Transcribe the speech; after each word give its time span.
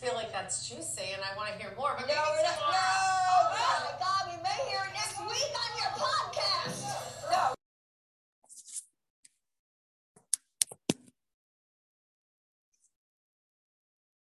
feel 0.00 0.14
like 0.14 0.32
that's 0.32 0.68
juicy 0.68 1.12
and 1.14 1.22
I 1.22 1.36
want 1.36 1.52
to 1.52 1.58
hear 1.62 1.72
more. 1.76 1.94
But 1.96 2.08
No, 2.08 2.14
maybe 2.14 2.18
we're 2.34 2.42
not- 2.42 2.58
tomorrow. 2.58 2.74
no! 2.74 3.62
Oh 3.62 3.78
my 3.86 3.94
God, 4.02 4.22
we 4.34 4.42
may 4.42 4.58
hear 4.70 4.82
it 4.82 4.92
next 4.94 5.18
week 5.20 5.52
on 5.54 5.70
your 5.78 5.92
podcast. 5.94 7.30
No. 7.30 7.54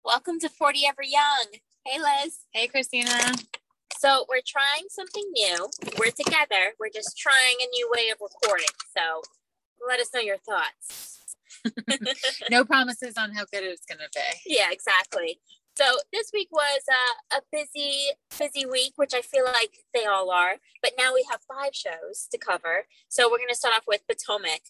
Welcome 0.04 0.40
to 0.40 0.50
40 0.50 0.86
Ever 0.88 1.04
Young. 1.04 1.46
Hey, 1.86 2.00
Liz. 2.00 2.40
Hey, 2.52 2.68
Christina. 2.68 3.34
So, 4.00 4.26
we're 4.30 4.42
trying 4.46 4.86
something 4.90 5.24
new. 5.34 5.68
We're 6.00 6.12
together. 6.12 6.74
We're 6.80 6.90
just 6.94 7.18
trying 7.18 7.56
a 7.62 7.68
new 7.70 7.90
way 7.96 8.10
of 8.10 8.18
recording. 8.20 8.66
So, 8.98 9.22
let 9.88 10.00
us 10.00 10.10
know 10.14 10.20
your 10.20 10.38
thoughts. 10.38 11.21
No 12.50 12.66
promises 12.66 13.16
on 13.18 13.34
how 13.34 13.46
good 13.52 13.64
it's 13.64 13.86
going 13.86 14.00
to 14.00 14.10
be. 14.14 14.56
Yeah, 14.56 14.72
exactly. 14.72 15.40
So, 15.78 15.86
this 16.12 16.32
week 16.34 16.50
was 16.52 16.82
uh, 16.90 17.38
a 17.38 17.42
busy, 17.52 18.10
busy 18.38 18.66
week, 18.66 18.94
which 18.98 19.14
I 19.14 19.22
feel 19.22 19.46
like 19.46 19.86
they 19.94 20.06
all 20.06 20.30
are. 20.30 20.56
But 20.82 20.94
now 20.98 21.14
we 21.14 21.26
have 21.32 21.40
five 21.48 21.74
shows 21.74 22.28
to 22.32 22.38
cover. 22.38 22.88
So, 23.08 23.30
we're 23.30 23.38
going 23.38 23.50
to 23.50 23.56
start 23.56 23.76
off 23.76 23.84
with 23.88 24.02
Potomac. 24.08 24.62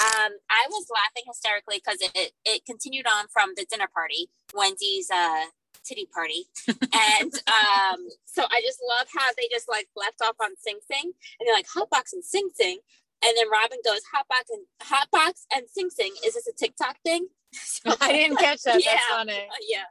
Um, 0.00 0.32
I 0.50 0.66
was 0.68 0.86
laughing 0.92 1.24
hysterically 1.26 1.80
because 1.84 2.00
it, 2.14 2.32
it 2.44 2.64
continued 2.66 3.06
on 3.06 3.26
from 3.28 3.52
the 3.56 3.66
dinner 3.70 3.88
party, 3.92 4.30
Wendy's 4.54 5.10
uh, 5.10 5.46
titty 5.84 6.06
party. 6.12 6.46
and 6.68 7.32
um, 7.46 8.08
so 8.24 8.44
I 8.50 8.62
just 8.64 8.80
love 8.88 9.06
how 9.14 9.28
they 9.36 9.48
just 9.50 9.68
like 9.68 9.88
left 9.96 10.22
off 10.22 10.36
on 10.40 10.56
Sing 10.58 10.78
Sing 10.90 11.12
and 11.38 11.46
they're 11.46 11.54
like 11.54 11.66
Hotbox 11.68 12.12
and 12.12 12.24
Sing 12.24 12.48
Sing. 12.54 12.78
And 13.24 13.36
then 13.36 13.48
Robin 13.50 13.78
goes 13.84 14.00
Hotbox 14.14 14.50
and 14.50 14.66
Hotbox 14.82 15.44
and 15.54 15.64
Sing 15.70 15.90
Sing. 15.90 16.12
Is 16.24 16.34
this 16.34 16.46
a 16.46 16.52
TikTok 16.52 16.96
thing? 17.04 17.28
So- 17.54 17.94
I 18.00 18.12
didn't 18.12 18.38
catch 18.38 18.62
that. 18.62 18.82
Yeah. 18.82 18.92
That's 18.92 19.04
funny. 19.10 19.48
yeah, 19.68 19.84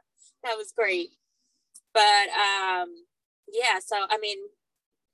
that 0.44 0.56
was 0.56 0.72
great. 0.76 1.10
But 1.94 2.28
um, 2.30 2.88
yeah, 3.52 3.78
so 3.84 3.96
I 4.10 4.18
mean, 4.18 4.38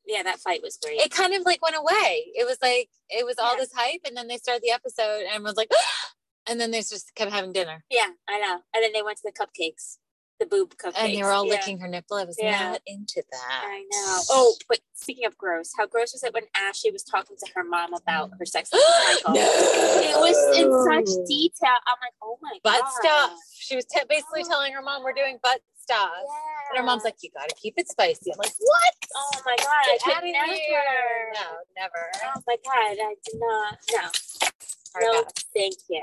yeah, 0.07 0.23
that 0.23 0.39
fight 0.39 0.63
was 0.63 0.79
great. 0.83 1.01
It 1.01 1.11
kind 1.11 1.35
of 1.35 1.43
like 1.45 1.61
went 1.63 1.77
away. 1.77 2.25
It 2.35 2.47
was 2.47 2.57
like, 2.63 2.89
it 3.11 3.27
was 3.27 3.37
all 3.39 3.55
Yeah. 3.55 3.61
this 3.61 3.73
hype. 3.75 4.01
And 4.07 4.17
then 4.17 4.29
they 4.29 4.39
started 4.39 4.63
the 4.63 4.71
episode 4.71 5.25
and 5.33 5.45
was 5.45 5.57
like, 5.57 5.71
and 6.49 6.59
then 6.61 6.71
they 6.71 6.79
just 6.79 7.15
kept 7.15 7.33
having 7.33 7.53
dinner. 7.53 7.85
yeah, 7.91 8.09
I 8.29 8.39
know. 8.41 8.61
And 8.75 8.83
then 8.83 8.93
they 8.95 9.03
went 9.03 9.19
to 9.19 9.25
the 9.25 9.33
cupcakes, 9.33 9.99
the 10.41 10.47
boob 10.47 10.75
cupcakes. 10.77 10.93
And 10.97 11.13
they 11.15 11.23
were 11.23 11.31
all 11.31 11.47
yeah. 11.47 11.55
licking 11.55 11.79
her 11.81 11.89
nipple. 11.89 12.17
I 12.17 12.25
was 12.25 12.37
Yeah. 12.41 12.71
not 12.73 12.81
into 12.87 13.23
that. 13.31 13.65
I 13.67 13.81
know. 13.91 14.21
Oh, 14.31 14.55
but 14.69 14.79
speaking 14.95 15.27
of 15.27 15.37
gross, 15.37 15.73
how 15.77 15.87
gross 15.87 16.13
was 16.13 16.23
it 16.23 16.33
when 16.35 16.45
Ashley 16.55 16.91
was 16.91 17.03
talking 17.03 17.37
to 17.37 17.53
her 17.55 17.65
mom 17.65 17.93
about 17.95 18.31
her 18.39 18.47
sex 18.47 18.73
life 18.73 18.83
with 18.83 19.25
Michael? 19.27 19.35
It 19.37 20.17
was 20.21 20.59
in 20.59 20.71
such 20.85 21.27
detail. 21.27 21.77
I'm 21.87 21.97
like, 22.01 22.15
oh 22.23 22.39
my 22.41 22.59
butt 22.63 22.81
god. 22.83 22.93
stuff. 23.01 23.33
She 23.53 23.77
was 23.77 23.85
te- 23.87 24.01
basically 24.09 24.43
Oh. 24.47 24.49
telling 24.49 24.73
her 24.73 24.83
mom, 24.83 25.03
we're 25.03 25.13
doing 25.13 25.39
butt 25.43 25.61
stuff. 25.83 26.11
Yeah. 26.15 26.71
And 26.71 26.79
her 26.79 26.85
mom's 26.85 27.05
like, 27.05 27.17
you 27.23 27.31
got 27.35 27.49
to 27.49 27.55
keep 27.57 27.75
it 27.77 27.89
spicy. 27.89 28.33
I'm 28.33 28.39
like, 28.39 28.53
what? 28.59 28.95
oh 29.17 29.31
my 29.47 29.57
god, 29.57 29.99
I 30.15 30.31
never. 30.31 30.53
here. 30.53 31.33
No, 31.35 31.47
never. 31.77 32.11
Oh 32.37 32.43
my 32.47 32.57
god, 32.65 32.97
I 33.01 33.15
did 33.25 33.41
not. 33.41 33.79
No, 33.93 35.01
no, 35.01 35.25
thank 35.55 35.75
you. 35.89 36.03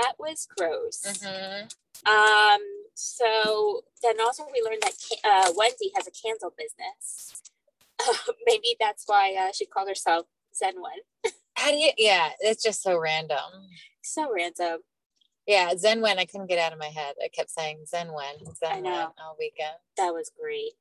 That 0.00 0.14
was 0.18 0.46
gross. 0.56 1.00
Mhm. 1.04 1.72
Um. 2.06 2.60
So 2.94 3.82
then 4.02 4.20
also 4.20 4.46
we 4.52 4.62
learned 4.62 4.82
that 4.82 4.94
uh, 5.24 5.52
Wendy 5.56 5.90
has 5.96 6.06
a 6.06 6.10
candle 6.12 6.52
business. 6.56 7.42
maybe 8.46 8.76
that's 8.78 9.04
why 9.06 9.34
uh, 9.34 9.52
she 9.52 9.66
called 9.66 9.88
herself 9.88 10.26
Zen 10.54 10.74
Wen. 10.80 11.32
How 11.56 11.70
do 11.70 11.76
you, 11.76 11.90
yeah, 11.98 12.30
it's 12.40 12.62
just 12.62 12.82
so 12.82 12.98
random. 12.98 13.38
So 14.02 14.32
random. 14.32 14.78
Yeah, 15.46 15.74
Zen 15.76 16.00
Wen, 16.00 16.18
I 16.18 16.24
couldn't 16.26 16.46
get 16.48 16.58
out 16.60 16.72
of 16.72 16.78
my 16.78 16.86
head. 16.88 17.14
I 17.24 17.28
kept 17.28 17.50
saying 17.50 17.84
Zen 17.86 18.12
Wen, 18.12 18.36
Zen 18.54 18.70
I 18.70 18.74
Wen 18.74 18.82
know. 18.84 19.12
all 19.18 19.36
weekend 19.38 19.74
That 19.96 20.14
was 20.14 20.30
great. 20.40 20.72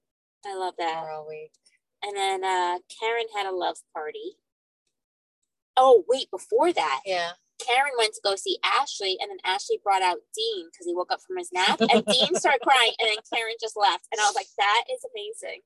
I 0.46 0.56
love 0.56 0.76
that. 0.78 1.04
or 1.04 1.10
all 1.12 1.28
week. 1.28 1.52
And 2.04 2.16
then 2.16 2.44
uh, 2.44 2.78
Karen 3.00 3.26
had 3.36 3.48
a 3.48 3.52
love 3.56 3.78
party. 3.94 4.38
Oh 5.76 6.04
wait, 6.08 6.30
before 6.32 6.72
that, 6.74 7.02
Yeah. 7.06 7.32
Karen 7.60 7.92
went 7.98 8.14
to 8.14 8.22
go 8.24 8.36
see 8.36 8.58
Ashley, 8.64 9.18
and 9.20 9.30
then 9.30 9.38
Ashley 9.44 9.80
brought 9.84 10.02
out 10.02 10.18
Dean 10.36 10.68
because 10.72 10.86
he 10.86 10.96
woke 10.96 11.12
up 11.12 11.22
from 11.26 11.38
his 11.38 11.52
nap, 11.52 11.80
and 11.82 12.06
Dean 12.06 12.36
started 12.40 12.62
crying, 12.62 12.94
and 13.00 13.10
then 13.10 13.18
Karen 13.32 13.56
just 13.60 13.76
left, 13.76 14.08
and 14.12 14.22
I 14.22 14.26
was 14.26 14.36
like, 14.36 14.48
"That 14.58 14.84
is 14.92 15.06
amazing." 15.14 15.62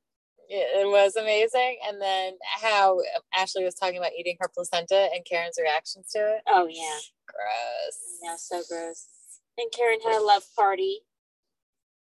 It 0.53 0.88
was 0.90 1.16
amazing. 1.16 1.78
And 1.88 2.01
then 2.01 2.34
how 2.44 3.00
Ashley 3.34 3.63
was 3.63 3.75
talking 3.75 3.97
about 3.97 4.12
eating 4.19 4.35
her 4.41 4.50
placenta 4.53 5.07
and 5.13 5.24
Karen's 5.24 5.57
reactions 5.62 6.09
to 6.12 6.19
it. 6.19 6.41
Oh 6.47 6.68
yeah, 6.68 6.97
Gross. 7.25 8.19
yeah, 8.22 8.35
so 8.38 8.62
gross. 8.68 9.07
And 9.57 9.72
Karen 9.72 10.00
had 10.03 10.19
a 10.19 10.24
love 10.24 10.44
party. 10.57 11.00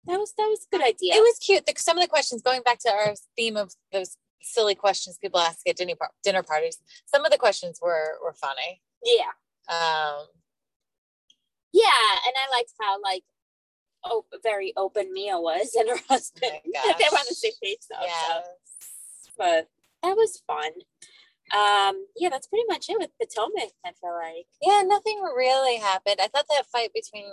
That 0.06 0.18
was 0.20 0.34
that 0.38 0.48
was 0.48 0.66
a 0.72 0.78
good 0.78 0.86
idea. 0.86 1.16
It 1.16 1.20
was 1.20 1.38
cute. 1.40 1.66
The, 1.66 1.74
some 1.78 1.98
of 1.98 2.04
the 2.04 2.08
questions, 2.10 2.42
going 2.42 2.62
back 2.62 2.80
to 2.80 2.90
our 2.90 3.16
theme 3.36 3.58
of 3.58 3.74
those 3.92 4.16
silly 4.42 4.76
questions 4.76 5.18
people 5.18 5.40
ask 5.40 5.60
at 5.68 5.76
dinner, 5.76 5.96
dinner 6.24 6.44
parties, 6.44 6.78
some 7.06 7.26
of 7.26 7.32
the 7.32 7.38
questions 7.38 7.80
were, 7.82 8.18
were 8.24 8.34
funny. 8.34 8.82
yeah, 9.04 9.32
Um, 9.70 10.28
yeah, 11.74 12.18
and 12.26 12.34
I 12.36 12.56
liked 12.56 12.74
how 12.80 13.02
like 13.02 13.24
oh 14.04 14.26
very 14.44 14.74
open 14.78 15.14
Mia 15.14 15.40
was 15.40 15.76
and 15.78 15.90
her 15.90 15.98
husband. 16.10 16.52
Oh 16.54 16.94
they 16.98 17.06
were 17.12 17.18
on 17.18 17.26
the 17.28 17.36
same 17.36 17.52
page 17.62 17.80
though. 17.90 18.06
yeah. 18.06 18.42
So. 19.22 19.32
but 19.38 19.70
that 20.04 20.16
was 20.16 20.42
fun. 20.48 20.72
Um, 21.54 22.06
yeah, 22.18 22.30
that's 22.30 22.48
pretty 22.48 22.66
much 22.68 22.90
it 22.90 22.98
with 23.00 23.12
Potomac. 23.22 23.72
I 23.86 23.92
feel 24.00 24.14
like. 24.14 24.48
Yeah, 24.62 24.84
nothing 24.86 25.20
really 25.36 25.78
happened. 25.78 26.18
I 26.20 26.28
thought 26.28 26.46
that 26.50 26.66
fight 26.72 26.92
between 26.94 27.26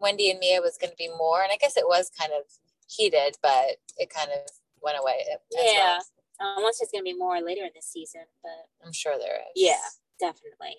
Wendy 0.00 0.30
and 0.30 0.38
Mia 0.40 0.60
was 0.60 0.76
going 0.80 0.90
to 0.90 0.96
be 0.96 1.08
more, 1.08 1.42
and 1.42 1.52
I 1.52 1.56
guess 1.56 1.76
it 1.76 1.86
was 1.86 2.10
kind 2.18 2.32
of 2.32 2.44
heated, 2.88 3.36
but 3.42 3.76
it 3.96 4.10
kind 4.10 4.30
of 4.32 4.50
went 4.82 4.98
away. 5.00 5.24
as 5.30 5.38
Yeah. 5.52 5.98
well. 6.40 6.56
Unless 6.56 6.78
there's 6.80 6.90
gonna 6.90 7.04
be 7.04 7.12
more 7.12 7.38
later 7.42 7.62
in 7.64 7.70
the 7.76 7.82
season, 7.82 8.22
but 8.42 8.66
I'm 8.84 8.94
sure 8.94 9.18
there 9.18 9.36
is. 9.36 9.52
yeah, 9.54 9.76
definitely. 10.18 10.74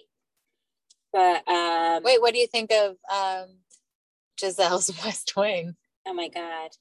But 1.14 1.48
um, 1.48 2.04
Wait, 2.04 2.22
what 2.22 2.34
do 2.34 2.40
you 2.40 2.48
think 2.48 2.72
of 2.72 2.96
um, 3.12 3.58
Gizelle's 4.40 4.92
West 5.06 5.34
Wing? 5.36 5.76
oh 6.08 6.14
my 6.14 6.30
god, 6.30 6.72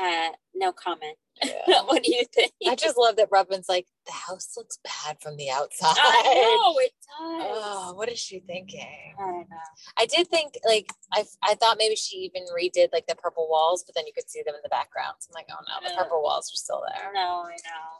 uh, 0.00 0.30
no 0.54 0.72
comment. 0.72 1.16
Yeah. 1.68 1.82
what 1.82 2.02
do 2.02 2.14
you 2.14 2.24
think? 2.34 2.52
I 2.66 2.74
just 2.76 2.96
love 2.96 3.16
that 3.16 3.28
Robin's 3.30 3.68
like, 3.68 3.86
the 4.06 4.12
house 4.12 4.54
looks 4.56 4.78
bad 4.82 5.18
from 5.20 5.36
the 5.36 5.50
outside. 5.50 5.94
I 5.98 6.64
know 6.64 6.78
it 6.78 6.92
does. 7.02 7.62
Oh, 7.62 7.92
what 7.94 8.08
is 8.08 8.18
she 8.18 8.40
thinking? 8.40 9.14
I 9.18 9.22
don't 9.22 9.50
know. 9.50 9.56
I 9.98 10.06
did 10.06 10.28
think 10.28 10.54
like 10.66 10.90
I 11.12 11.24
I 11.42 11.54
thought 11.56 11.76
maybe 11.78 11.94
she 11.94 12.16
even 12.18 12.44
redid 12.58 12.88
like 12.92 13.06
the 13.06 13.14
purple 13.16 13.48
walls, 13.50 13.84
but 13.84 13.94
then 13.94 14.06
you 14.06 14.14
could 14.14 14.30
see 14.30 14.42
them 14.46 14.54
in 14.54 14.60
the 14.62 14.70
background. 14.70 15.16
So 15.18 15.28
I'm 15.30 15.34
like, 15.34 15.46
oh 15.50 15.62
no, 15.68 15.86
the 15.88 15.94
purple 15.94 16.22
walls 16.22 16.50
are 16.52 16.56
still 16.56 16.82
there. 16.88 17.12
No, 17.12 17.42
I 17.46 17.50
know. 17.50 17.92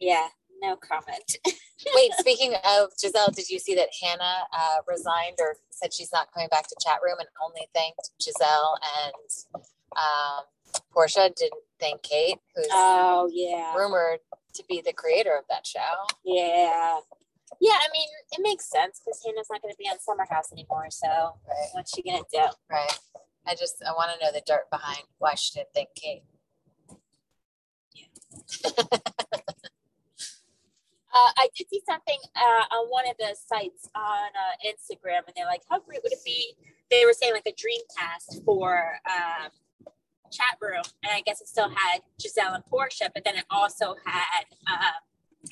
Yeah, 0.00 0.28
no 0.60 0.76
comment. 0.76 1.38
Wait, 1.94 2.12
speaking 2.18 2.54
of 2.54 2.90
Gizelle, 2.96 3.34
did 3.34 3.48
you 3.50 3.58
see 3.58 3.74
that 3.74 3.88
Hannah 4.02 4.42
uh, 4.52 4.76
resigned 4.88 5.36
or 5.38 5.56
said 5.70 5.92
she's 5.92 6.12
not 6.12 6.32
coming 6.32 6.48
back 6.50 6.66
to 6.68 6.76
chat 6.82 6.98
room 7.04 7.16
and 7.18 7.28
only 7.44 7.68
thanked 7.74 8.10
Gizelle 8.20 8.76
and 9.04 9.62
um, 9.96 10.82
Porsha 10.94 11.34
didn't 11.34 11.60
thank 11.78 12.02
Kate, 12.02 12.38
who's 12.54 12.66
Oh 12.70 13.30
yeah, 13.32 13.74
rumored 13.74 14.20
to 14.54 14.64
be 14.68 14.82
the 14.84 14.92
creator 14.92 15.36
of 15.36 15.44
that 15.50 15.66
show. 15.66 15.80
yeah, 16.24 16.98
yeah. 17.60 17.72
I 17.74 17.86
mean, 17.92 18.08
it 18.32 18.40
makes 18.42 18.68
sense 18.68 19.00
because 19.04 19.22
Hannah's 19.24 19.48
not 19.50 19.62
going 19.62 19.72
to 19.72 19.78
be 19.78 19.88
on 19.88 19.98
Summer 20.00 20.26
House 20.28 20.52
anymore. 20.52 20.86
So 20.90 21.06
Right. 21.08 21.68
what's 21.72 21.94
she 21.94 22.02
gonna 22.02 22.22
do? 22.32 22.40
Right. 22.70 22.98
I 23.46 23.54
just 23.54 23.82
I 23.86 23.92
want 23.92 24.10
to 24.18 24.24
know 24.24 24.32
the 24.32 24.42
dirt 24.46 24.68
behind 24.70 25.02
why 25.18 25.34
she 25.34 25.54
didn't 25.60 25.68
thank 25.74 25.90
Kate. 25.94 26.22
Uh, 31.14 31.30
I 31.38 31.45
did 31.56 31.68
see 31.70 31.82
something 31.88 32.18
uh, 32.36 32.64
on 32.76 32.88
one 32.88 33.08
of 33.08 33.16
the 33.18 33.34
sites 33.34 33.88
on 33.94 34.28
uh, 34.34 34.68
Instagram, 34.68 35.24
and 35.26 35.34
they're 35.36 35.46
like, 35.46 35.62
"How 35.70 35.80
great 35.80 36.00
would 36.02 36.12
it 36.12 36.24
be?" 36.24 36.54
They 36.90 37.04
were 37.04 37.12
saying 37.12 37.32
like 37.34 37.46
a 37.46 37.54
dream 37.56 37.80
cast 37.98 38.42
for 38.44 38.98
um, 39.10 39.50
chat 40.30 40.56
room, 40.60 40.84
and 41.02 41.12
I 41.12 41.20
guess 41.22 41.40
it 41.40 41.48
still 41.48 41.68
had 41.68 42.00
Gizelle 42.20 42.54
and 42.54 42.64
Porsha, 42.64 43.08
but 43.14 43.24
then 43.24 43.36
it 43.36 43.44
also 43.50 43.94
had 44.04 44.44
um, 44.70 45.00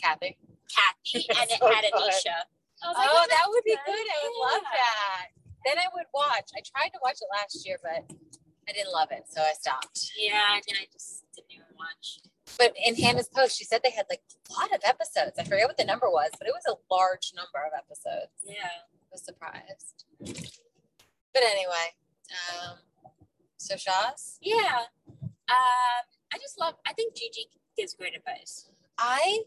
Kathy. 0.00 0.36
Kathy, 0.70 1.26
and 1.40 1.50
it 1.50 1.58
So 1.58 1.68
had. 1.72 1.84
Anisha. 1.84 2.36
I 2.82 2.88
was 2.88 2.96
like, 2.98 3.08
Oh, 3.10 3.24
that 3.30 3.44
would 3.48 3.64
be 3.64 3.76
good. 3.86 3.86
good. 3.86 4.06
I 4.12 4.18
would 4.28 4.52
love 4.52 4.62
that. 4.62 5.26
Then 5.64 5.78
I 5.78 5.86
would 5.94 6.04
watch. 6.12 6.50
I 6.52 6.60
tried 6.60 6.90
to 6.90 6.98
watch 7.02 7.16
it 7.22 7.28
last 7.32 7.64
year, 7.66 7.78
but 7.82 8.04
I 8.68 8.72
didn't 8.72 8.92
love 8.92 9.08
it, 9.10 9.24
so 9.30 9.40
I 9.40 9.52
stopped. 9.58 10.12
Yeah, 10.18 10.54
and 10.56 10.62
then 10.68 10.76
I 10.82 10.86
just 10.92 11.24
didn't 11.34 11.52
even 11.52 11.72
watch. 11.78 12.18
But 12.58 12.74
in 12.82 12.94
Hannah's 12.94 13.28
post, 13.28 13.56
she 13.58 13.64
said 13.64 13.80
they 13.82 13.90
had 13.90 14.06
like 14.08 14.22
a 14.50 14.52
lot 14.52 14.72
of 14.74 14.80
episodes. 14.84 15.38
I 15.38 15.44
forget 15.44 15.66
what 15.66 15.76
the 15.76 15.84
number 15.84 16.08
was, 16.08 16.30
but 16.38 16.46
it 16.46 16.52
was 16.54 16.64
a 16.68 16.76
large 16.94 17.32
number 17.34 17.58
of 17.66 17.72
episodes. 17.76 18.30
Yeah. 18.44 18.64
I 18.64 19.06
was 19.12 19.22
surprised. 19.24 20.04
But 21.32 21.42
anyway, 21.42 21.94
um, 22.30 22.78
so 23.56 23.76
Shahs, 23.76 24.38
Yeah. 24.40 24.84
Um, 25.48 26.04
I 26.32 26.38
just 26.40 26.58
love. 26.58 26.74
I 26.86 26.92
think 26.94 27.14
GG 27.14 27.48
gives 27.76 27.94
great 27.94 28.16
advice. 28.16 28.70
I 28.98 29.44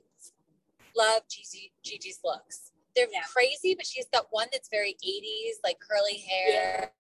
love 0.96 1.24
GG, 1.28 1.72
GG's 1.84 2.20
looks. 2.24 2.72
They're 2.96 3.08
Yeah. 3.12 3.22
crazy, 3.32 3.74
but 3.76 3.86
she's 3.86 4.06
got 4.08 4.28
one 4.32 4.48
that's 4.52 4.70
very 4.70 4.98
80s, 5.04 5.60
like 5.64 5.80
curly 5.80 6.18
hair 6.20 6.48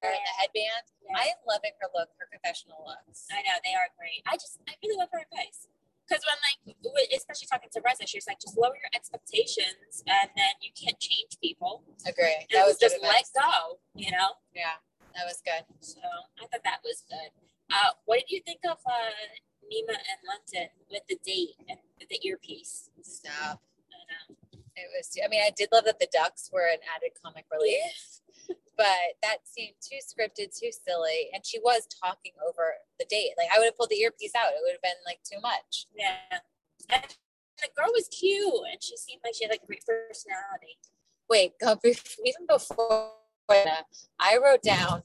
Yeah. 0.01 0.09
and 0.09 0.19
the 0.25 0.33
headband. 0.39 0.83
Yeah. 1.01 1.17
I 1.17 1.23
am 1.27 1.37
loving 1.47 1.71
her 1.81 1.89
look, 1.93 2.09
her 2.17 2.27
confessional 2.31 2.83
looks. 2.85 3.27
I 3.31 3.41
know 3.41 3.53
they 3.63 3.73
are 3.73 3.89
great. 3.97 4.21
I 4.25 4.35
just 4.37 4.59
I 4.67 4.75
really 4.83 4.97
love 4.97 5.09
her 5.11 5.19
advice 5.19 5.67
because 6.07 6.23
when 6.23 6.39
like 6.47 7.11
especially 7.15 7.47
talking 7.51 7.69
to 7.73 7.81
Reza, 7.83 8.07
she 8.07 8.17
was 8.17 8.27
like, 8.27 8.39
just 8.39 8.57
lower 8.57 8.75
your 8.79 8.91
expectations, 8.95 10.03
and 10.07 10.29
then 10.35 10.53
you 10.61 10.71
can't 10.71 10.99
change 10.99 11.35
people. 11.43 11.83
Agree. 12.07 12.47
And 12.47 12.47
That 12.53 12.65
was 12.65 12.77
just 12.79 12.95
let 13.03 13.11
advice. 13.27 13.31
go. 13.35 13.79
You 13.93 14.11
know. 14.11 14.39
Yeah, 14.55 14.79
that 15.15 15.25
was 15.27 15.41
good. 15.43 15.63
So 15.81 15.99
I 16.39 16.47
thought 16.47 16.63
that 16.63 16.79
was 16.83 17.03
good. 17.09 17.31
Uh, 17.69 17.91
what 18.05 18.19
did 18.23 18.31
you 18.31 18.41
think 18.45 18.61
of 18.63 18.77
uh, 18.87 19.11
Nema 19.67 19.91
and 19.99 20.19
London 20.23 20.69
with 20.89 21.03
the 21.09 21.19
date 21.25 21.59
and 21.67 21.77
the 22.09 22.19
earpiece? 22.23 22.89
Stop. 23.03 23.59
Know. 24.07 24.35
It 24.77 24.87
was. 24.95 25.11
I 25.23 25.27
mean, 25.27 25.41
I 25.43 25.51
did 25.51 25.69
love 25.73 25.83
that 25.85 25.99
the 25.99 26.07
ducks 26.13 26.49
were 26.53 26.67
an 26.71 26.79
added 26.95 27.11
comic 27.21 27.43
relief, 27.51 28.21
but 28.77 29.19
that 29.21 29.39
seemed 29.43 29.75
too 29.81 29.97
scripted, 29.99 30.57
too 30.57 30.71
silly, 30.71 31.27
and 31.33 31.45
she 31.45 31.59
was 31.59 31.87
talking 32.01 32.31
over 32.47 32.75
the 32.99 33.05
date. 33.05 33.31
Like 33.37 33.47
I 33.53 33.59
would 33.59 33.65
have 33.65 33.77
pulled 33.77 33.89
the 33.89 33.99
earpiece 33.99 34.33
out. 34.35 34.51
It 34.51 34.61
would 34.61 34.73
have 34.73 34.81
been 34.81 35.01
like 35.05 35.19
too 35.23 35.39
much. 35.41 35.87
Yeah. 35.95 36.39
And 36.89 37.03
the 37.61 37.69
girl 37.75 37.91
was 37.91 38.07
cute, 38.07 38.53
and 38.71 38.81
she 38.81 38.97
seemed 38.97 39.21
like 39.23 39.33
she 39.35 39.43
had 39.43 39.51
like 39.51 39.63
a 39.63 39.67
great 39.67 39.83
personality. 39.85 40.77
Wait, 41.29 41.53
go 41.59 41.77
even 41.83 42.45
before 42.47 43.11
that, 43.49 43.83
I 44.19 44.37
wrote 44.41 44.61
down 44.61 45.03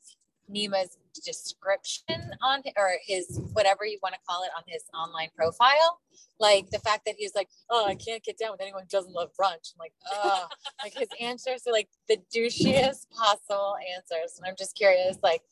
Nema's 0.53 0.99
description 1.25 2.33
on 2.43 2.63
or 2.77 2.93
his 3.05 3.41
whatever 3.53 3.85
you 3.85 3.99
want 4.03 4.15
to 4.15 4.21
call 4.29 4.43
it 4.45 4.51
on 4.57 4.63
his 4.67 4.83
online 4.95 5.29
profile. 5.37 6.01
Like 6.39 6.71
the 6.71 6.79
fact 6.79 7.05
that 7.07 7.15
he's 7.19 7.35
like, 7.35 7.49
oh, 7.71 7.87
I 7.87 7.95
can't 7.95 8.23
get 8.23 8.39
down 8.39 8.53
with 8.53 8.61
anyone 8.61 8.83
who 8.83 8.89
doesn't 8.89 9.13
love 9.13 9.31
brunch. 9.39 9.75
I'm 9.75 9.79
like, 9.79 9.93
oh, 10.13 10.49
like 10.83 10.95
his 10.95 11.09
answers 11.21 11.63
are 11.67 11.73
like 11.73 11.89
the 12.09 12.19
douchiest 12.35 13.07
possible 13.11 13.77
answers. 13.97 14.39
And 14.39 14.47
I'm 14.47 14.57
just 14.59 14.77
curious, 14.77 15.19
like, 15.23 15.43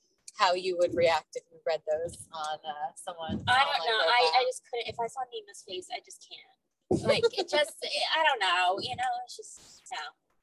how 0.40 0.54
you 0.54 0.76
would 0.80 0.96
react 0.96 1.36
if 1.36 1.44
you 1.52 1.58
read 1.68 1.84
those 1.84 2.16
on 2.32 2.58
uh, 2.64 2.90
someone. 2.96 3.44
I 3.46 3.60
don't 3.60 3.84
know. 3.84 4.00
I, 4.08 4.40
I 4.40 4.44
just 4.48 4.64
couldn't. 4.64 4.88
If 4.88 4.98
I 4.98 5.06
saw 5.06 5.20
Nema's 5.28 5.62
face, 5.68 5.88
I 5.92 6.00
just 6.00 6.24
can't. 6.24 7.04
Like 7.06 7.22
it 7.38 7.48
just. 7.48 7.76
I 7.84 8.24
don't 8.24 8.40
know. 8.40 8.80
You 8.80 8.96
know, 8.96 9.12
it's 9.24 9.36
just 9.36 9.84
no. 9.92 9.98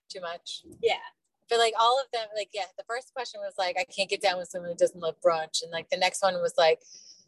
too 0.08 0.22
much. 0.22 0.64
Yeah. 0.82 1.02
But 1.50 1.60
like 1.60 1.74
all 1.80 2.00
of 2.00 2.06
them, 2.14 2.28
like 2.36 2.50
yeah, 2.54 2.70
the 2.78 2.84
first 2.88 3.14
question 3.14 3.42
was 3.42 3.54
like, 3.58 3.76
I 3.80 3.86
can't 3.86 4.10
get 4.10 4.22
down 4.22 4.38
with 4.38 4.50
someone 4.50 4.70
who 4.70 4.78
doesn't 4.78 5.00
love 5.00 5.16
brunch, 5.26 5.64
and 5.64 5.72
like 5.72 5.90
the 5.90 5.98
next 5.98 6.22
one 6.22 6.36
was 6.36 6.54
like, 6.58 6.80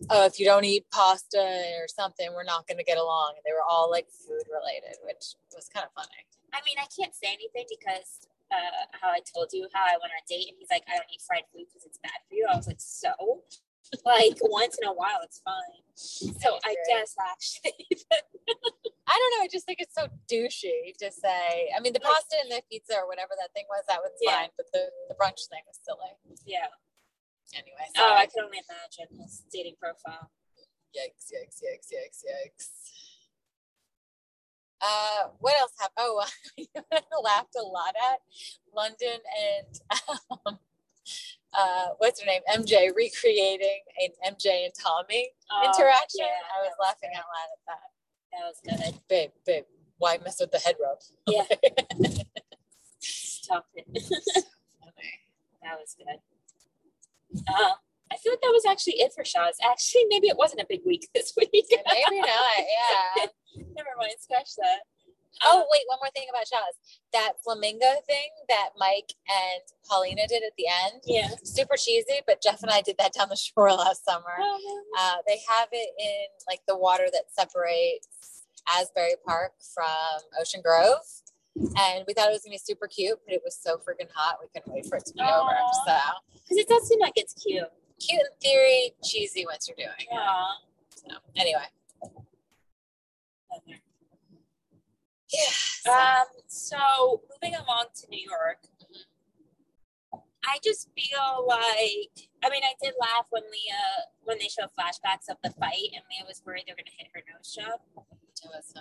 oh, 0.10 0.26
if 0.26 0.40
you 0.40 0.46
don't 0.46 0.64
eat 0.64 0.86
pasta 0.92 1.40
or 1.82 1.88
something, 1.88 2.30
we're 2.36 2.44
not 2.44 2.68
going 2.68 2.78
to 2.78 2.84
get 2.84 2.98
along. 2.98 3.34
And 3.36 3.44
they 3.46 3.52
were 3.52 3.66
all 3.68 3.90
like 3.90 4.08
food 4.12 4.44
related, 4.48 4.96
which 5.04 5.36
was 5.56 5.68
kind 5.74 5.86
of 5.86 5.92
funny. 5.96 6.24
I 6.54 6.60
mean, 6.66 6.78
I 6.78 6.88
can't 6.88 7.16
say 7.16 7.34
anything 7.34 7.66
because 7.70 8.28
uh, 8.52 8.84
how 9.00 9.10
I 9.10 9.22
told 9.26 9.50
you 9.54 9.68
how 9.74 9.86
I 9.86 9.96
went 10.02 10.12
on 10.14 10.20
a 10.22 10.28
date, 10.28 10.48
and 10.50 10.58
he's 10.60 10.70
like, 10.72 10.84
I 10.90 10.98
don't 10.98 11.10
eat 11.14 11.22
fried 11.26 11.46
food 11.54 11.66
because 11.70 11.86
it's 11.86 12.00
bad 12.02 12.20
for 12.28 12.34
you. 12.36 12.46
I 12.50 12.56
was 12.56 12.68
like, 12.68 12.82
so. 12.82 13.14
Like 14.06 14.38
once 14.46 14.78
in 14.78 14.86
a 14.86 14.94
while, 14.94 15.18
it's 15.26 15.42
fine. 15.42 15.82
So 15.98 16.62
I 16.62 16.78
agree. 16.78 16.94
guess 16.94 17.18
actually, 17.18 17.90
I 19.10 19.16
don't 19.18 19.32
know. 19.34 19.42
I 19.42 19.50
just 19.50 19.66
think 19.66 19.82
it's 19.82 19.98
so 19.98 20.06
douchey 20.30 20.94
to 21.02 21.10
say. 21.10 21.74
I 21.74 21.82
mean, 21.82 21.94
the 21.98 22.00
pasta 22.06 22.38
and 22.38 22.54
the 22.54 22.62
pizza 22.70 23.02
or 23.02 23.10
whatever 23.10 23.34
that 23.42 23.50
thing 23.58 23.66
was, 23.66 23.82
that 23.90 23.98
was 24.06 24.14
Yeah. 24.22 24.46
fine. 24.46 24.54
But 24.62 24.68
the, 24.78 24.94
the 25.10 25.16
brunch 25.18 25.42
thing 25.50 25.66
was 25.66 25.82
silly. 25.82 26.14
yeah. 26.46 26.70
Anyway, 27.58 27.82
Oh, 27.98 28.14
I 28.14 28.30
can 28.30 28.46
only 28.46 28.62
imagine 28.62 29.10
his 29.18 29.42
dating 29.50 29.74
profile. 29.82 30.30
yikes, 30.94 31.34
yikes, 31.34 31.58
yikes, 31.58 31.90
yikes, 31.90 32.22
yikes. 32.22 32.70
Uh, 34.82 35.28
what 35.40 35.60
else 35.60 35.72
happened? 35.80 35.96
Oh, 36.00 36.26
I 36.92 37.02
laughed 37.24 37.56
a 37.60 37.64
lot 37.64 37.94
at 38.12 38.20
London 38.74 39.20
and 39.42 39.82
um, 40.48 40.60
uh, 41.54 41.88
what's 41.98 42.22
her 42.22 42.26
name? 42.28 42.42
MJ 42.54 42.96
recreating 42.96 43.82
an 44.02 44.34
MJ 44.36 44.66
and 44.66 44.74
Tommy 44.80 45.30
Oh, 45.52 45.64
interaction. 45.66 46.20
yeah, 46.20 46.58
I 46.58 46.62
was 46.62 46.74
laughing 46.82 47.10
out 47.16 47.26
loud 47.28 47.50
at 47.54 47.62
that. 47.68 47.90
That 48.32 48.44
was 48.46 48.60
good. 48.94 49.02
Babe, 49.10 49.32
babe, 49.46 49.64
why 49.98 50.18
mess 50.24 50.40
with 50.40 50.52
the 50.52 50.60
head 50.60 50.76
rub? 50.82 51.00
Yeah. 51.28 51.44
Stop 53.00 53.68
it. 53.74 53.86
that 55.64 55.78
was 55.80 55.96
good. 55.98 56.20
Uh, 57.48 57.72
I 58.12 58.18
feel 58.18 58.32
like 58.34 58.42
that 58.42 58.52
was 58.54 58.66
actually 58.68 58.94
it 58.94 59.14
for 59.14 59.24
Shahs. 59.26 59.58
Actually, 59.64 60.06
maybe 60.10 60.28
it 60.28 60.38
wasn't 60.38 60.62
a 60.62 60.66
big 60.68 60.82
week 60.86 61.08
this 61.14 61.34
week. 61.38 61.50
Maybe 61.54 62.20
not. 62.22 62.58
Yeah. 62.58 62.99
Scratch 64.20 64.56
that. 64.58 64.80
Oh, 65.44 65.64
wait, 65.72 65.84
one 65.88 66.00
more 66.02 66.10
thing 66.16 66.26
about 66.30 66.48
Shahs. 66.48 66.76
That 67.14 67.34
flamingo 67.44 67.86
thing 68.08 68.30
that 68.50 68.70
Mike 68.78 69.14
and 69.30 69.62
Paulina 69.88 70.28
did 70.28 70.42
at 70.44 70.54
the 70.58 70.66
end. 70.86 71.02
Yeah. 71.06 71.30
Super 71.44 71.76
cheesy, 71.78 72.22
but 72.26 72.42
Jeff 72.42 72.62
and 72.64 72.72
I 72.72 72.82
did 72.82 72.98
that 72.98 73.14
down 73.14 73.30
the 73.30 73.36
shore 73.36 73.72
last 73.74 74.04
summer. 74.04 74.34
Oh, 74.40 74.84
Uh, 74.98 75.16
they 75.28 75.40
have 75.48 75.70
it 75.72 75.90
in 76.00 76.26
like 76.48 76.62
the 76.68 76.76
water 76.78 77.06
that 77.14 77.26
separates 77.32 78.08
Asbury 78.76 79.16
Park 79.26 79.54
from 79.74 79.86
Ocean 80.42 80.62
Grove. 80.64 80.98
And 81.56 82.04
we 82.08 82.14
thought 82.14 82.30
it 82.30 82.32
was 82.34 82.42
gonna 82.44 82.54
be 82.54 82.58
super 82.58 82.88
cute, 82.88 83.20
but 83.26 83.34
it 83.34 83.42
was 83.46 83.56
so 83.62 83.78
freaking 83.78 84.10
hot. 84.14 84.38
We 84.42 84.48
couldn't 84.54 84.74
wait 84.74 84.86
for 84.88 84.98
it 84.98 85.06
to 85.06 85.14
be 85.14 85.22
over. 85.22 85.56
So 85.86 85.96
Because 86.34 86.58
it 86.58 86.68
does 86.68 86.88
seem 86.88 87.00
like 87.00 87.14
it's 87.16 87.34
cute. 87.34 87.64
cute 88.00 88.22
in 88.22 88.28
theory, 88.42 88.94
cheesy 89.04 89.46
once 89.46 89.68
you're 89.68 89.76
doing 89.78 89.96
it. 90.00 90.08
Yeah. 90.12 90.46
So 90.96 91.16
anyway. 91.38 91.66
Yeah. 95.32 95.40
so- 95.50 95.92
Um, 95.94 96.28
so 96.48 97.22
moving 97.30 97.56
along 97.56 97.88
to 97.96 98.08
New 98.10 98.20
York, 98.22 98.60
I 100.46 100.58
just 100.64 100.90
feel 100.96 101.46
like 101.48 102.30
I 102.42 102.50
mean 102.50 102.64
I 102.64 102.74
did 102.82 102.94
laugh 103.00 103.28
when 103.30 103.44
Leah 103.44 104.06
when 104.24 104.38
they 104.40 104.48
showed 104.48 104.70
flashbacks 104.78 105.30
of 105.30 105.38
the 105.44 105.52
fight 105.52 105.92
and 105.94 106.02
Leah 106.10 106.26
was 106.28 106.42
worried 106.46 106.64
they 106.66 106.74
were 106.74 106.78
gonna 106.78 106.96
hit 106.98 107.08
her 107.14 107.22
nose 107.34 107.54
job. 107.54 107.82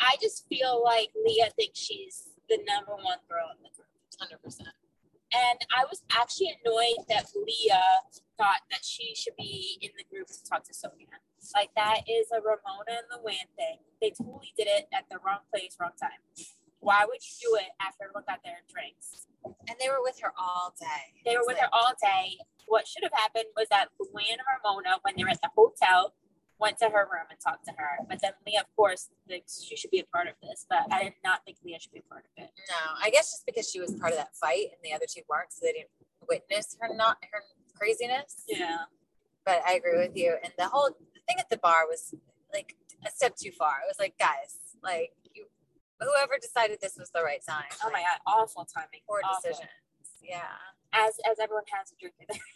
I 0.00 0.16
just 0.22 0.46
feel 0.48 0.82
like 0.84 1.10
Leah 1.26 1.50
thinks 1.56 1.78
she's 1.80 2.30
the 2.48 2.58
number 2.64 2.94
one 2.94 3.18
girl 3.28 3.50
in 3.56 3.62
the 3.62 3.70
group. 3.74 3.88
hundred 4.18 4.42
percent. 4.42 4.70
And 5.32 5.58
I 5.76 5.84
was 5.84 6.02
actually 6.10 6.56
annoyed 6.64 7.04
that 7.08 7.26
Leah 7.36 8.02
thought 8.38 8.62
that 8.70 8.84
she 8.84 9.14
should 9.14 9.36
be 9.36 9.78
in 9.82 9.90
the 9.98 10.04
group 10.04 10.28
to 10.28 10.42
talk 10.44 10.64
to 10.64 10.72
Sonja. 10.72 11.06
Like 11.54 11.70
that 11.76 12.02
is 12.08 12.28
a 12.32 12.40
Ramona 12.40 13.02
and 13.02 13.08
Luann 13.12 13.48
thing. 13.56 13.78
They 14.00 14.10
totally 14.10 14.52
did 14.56 14.68
it 14.68 14.88
at 14.92 15.04
the 15.10 15.18
wrong 15.24 15.44
place, 15.52 15.76
wrong 15.80 15.96
time. 16.00 16.20
Why 16.80 17.04
would 17.06 17.20
you 17.22 17.34
do 17.50 17.58
it 17.58 17.70
after 17.80 18.10
look 18.14 18.24
out 18.28 18.38
their 18.44 18.62
drinks? 18.70 19.26
And 19.44 19.76
they 19.80 19.88
were 19.88 20.02
with 20.02 20.20
her 20.22 20.32
all 20.38 20.74
day. 20.78 21.22
They 21.24 21.36
were 21.36 21.46
with 21.46 21.58
her 21.58 21.68
all 21.72 21.92
day. 22.00 22.38
What 22.66 22.86
should 22.86 23.02
have 23.02 23.14
happened 23.14 23.46
was 23.56 23.66
that 23.70 23.88
Luann 23.98 24.38
and 24.38 24.46
Ramona, 24.46 24.98
when 25.02 25.14
they 25.16 25.24
were 25.24 25.30
at 25.30 25.40
the 25.40 25.50
hotel, 25.56 26.14
went 26.60 26.78
to 26.78 26.86
her 26.90 27.06
room 27.10 27.26
and 27.30 27.38
talked 27.40 27.64
to 27.66 27.72
her. 27.76 28.04
But 28.08 28.20
then 28.20 28.32
Leah, 28.46 28.60
of 28.60 28.76
course, 28.76 29.08
thinks 29.26 29.62
she 29.62 29.76
should 29.76 29.90
be 29.90 30.00
a 30.00 30.04
part 30.04 30.26
of 30.26 30.34
this. 30.42 30.66
But 30.68 30.86
I 30.90 31.04
did 31.04 31.14
not 31.24 31.44
think 31.44 31.58
Leah 31.64 31.80
should 31.80 31.92
be 31.92 32.00
a 32.00 32.08
part 32.10 32.24
of 32.26 32.44
it. 32.44 32.50
No, 32.68 32.76
I 33.02 33.10
guess 33.10 33.30
just 33.32 33.46
because 33.46 33.70
she 33.70 33.80
was 33.80 33.94
part 33.94 34.12
of 34.12 34.18
that 34.18 34.34
fight 34.36 34.74
and 34.74 34.80
the 34.82 34.92
other 34.92 35.06
two 35.08 35.22
weren't, 35.28 35.52
so 35.52 35.60
they 35.62 35.72
didn't 35.72 35.90
witness 36.28 36.76
her 36.80 36.94
not 36.94 37.16
her 37.32 37.42
craziness. 37.76 38.44
Yeah. 38.48 38.90
But 39.46 39.62
I 39.66 39.74
agree 39.74 39.96
with 39.96 40.16
you. 40.16 40.36
And 40.42 40.52
the 40.58 40.68
whole 40.68 40.90
thing 41.28 41.36
at 41.38 41.48
the 41.50 41.58
bar 41.58 41.86
was 41.88 42.14
like 42.52 42.74
a 43.06 43.10
step 43.10 43.36
too 43.36 43.52
far. 43.52 43.76
It 43.84 43.88
was 43.88 43.98
like, 43.98 44.18
guys, 44.18 44.58
like 44.82 45.12
you, 45.34 45.46
whoever 46.00 46.38
decided 46.40 46.78
this 46.80 46.96
was 46.98 47.10
the 47.10 47.22
right 47.22 47.44
time. 47.46 47.68
Oh 47.84 47.90
my 47.92 48.00
god, 48.00 48.20
awful 48.26 48.64
timing. 48.64 49.00
Poor 49.06 49.20
Awful. 49.24 49.40
decisions. 49.42 49.70
Yeah. 50.22 50.42
As 50.92 51.14
as 51.30 51.38
everyone 51.38 51.64
has 51.76 51.92
a 51.92 51.96
drink 52.00 52.14
in 52.20 52.26
there. 52.28 52.40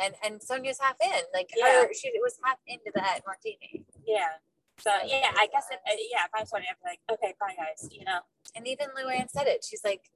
And 0.00 0.14
and 0.24 0.40
Sonja's 0.40 0.78
half 0.78 0.94
in. 1.02 1.22
Like 1.34 1.50
Yeah. 1.56 1.82
her, 1.82 1.92
she 1.92 2.12
was 2.22 2.38
half 2.44 2.58
into 2.68 2.92
that 2.94 3.20
martini. 3.26 3.84
Yeah. 4.06 4.38
So 4.78 4.90
yeah, 5.04 5.32
I 5.34 5.48
guess 5.50 5.66
if 5.68 5.78
uh, 5.82 5.98
yeah, 6.12 6.26
if 6.26 6.30
I 6.32 6.44
saw 6.44 6.58
it, 6.58 6.64
I'd 6.70 6.78
be 6.78 6.90
like, 6.94 7.00
okay, 7.10 7.34
bye 7.40 7.54
guys. 7.58 7.88
You 7.90 8.04
know. 8.04 8.20
And 8.54 8.68
even 8.68 8.86
Luann 8.94 9.28
said 9.28 9.48
it. 9.48 9.64
She's 9.68 9.82
like, 9.82 10.12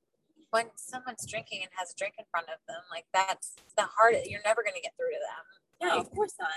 when 0.51 0.67
someone's 0.77 1.27
drinking 1.27 1.63
and 1.63 1.71
has 1.75 1.91
a 1.91 1.97
drink 1.99 2.15
in 2.21 2.25
front 2.31 2.47
of 2.47 2.63
them, 2.69 2.83
like 2.93 3.07
that's 3.13 3.57
the 3.77 3.83
hardest. 3.99 4.31
You're 4.31 4.47
never 4.47 4.63
gonna 4.63 4.81
get 4.81 4.95
through 4.97 5.11
to 5.11 5.19
them. 5.27 5.45
No, 5.83 5.97
Like, 5.97 6.07
of 6.07 6.11
course 6.15 6.35
not. 6.39 6.55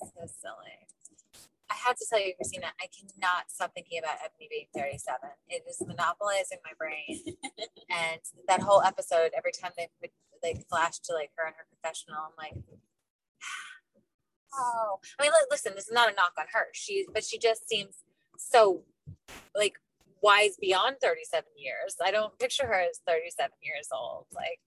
So 0.00 0.26
silly. 0.26 0.88
I 1.70 1.74
have 1.86 1.96
to 1.96 2.06
tell 2.10 2.18
you, 2.18 2.34
Christina, 2.34 2.66
I 2.80 2.90
cannot 2.90 3.50
stop 3.50 3.72
thinking 3.74 4.00
about 4.02 4.18
Ebony 4.24 4.48
being 4.50 4.66
37. 4.74 5.18
It 5.48 5.62
is 5.70 5.80
monopolizing 5.86 6.58
my 6.64 6.74
brain. 6.76 7.38
and 7.88 8.20
that 8.48 8.60
whole 8.60 8.82
episode, 8.82 9.30
every 9.36 9.52
time 9.52 9.70
they 9.76 9.88
would 10.02 10.10
like 10.42 10.66
flash 10.68 10.98
to 11.06 11.14
like 11.14 11.30
her 11.36 11.46
and 11.46 11.54
her 11.54 11.66
confessional, 11.70 12.18
I'm 12.18 12.34
like, 12.36 12.58
oh. 14.54 14.98
I 15.18 15.22
mean, 15.22 15.32
listen, 15.50 15.74
this 15.76 15.86
is 15.86 15.92
not 15.92 16.10
a 16.10 16.16
knock 16.16 16.32
on 16.38 16.46
her. 16.52 16.66
She, 16.72 17.06
but 17.14 17.22
she 17.22 17.38
just 17.38 17.68
seems 17.68 18.02
so 18.36 18.82
like 19.54 19.74
wise 20.22 20.56
beyond 20.60 20.96
37 21.00 21.44
years. 21.56 21.96
I 22.04 22.10
don't 22.10 22.36
picture 22.38 22.66
her 22.66 22.80
as 22.80 23.00
37 23.06 23.50
years 23.62 23.88
old. 23.92 24.26
Like, 24.34 24.58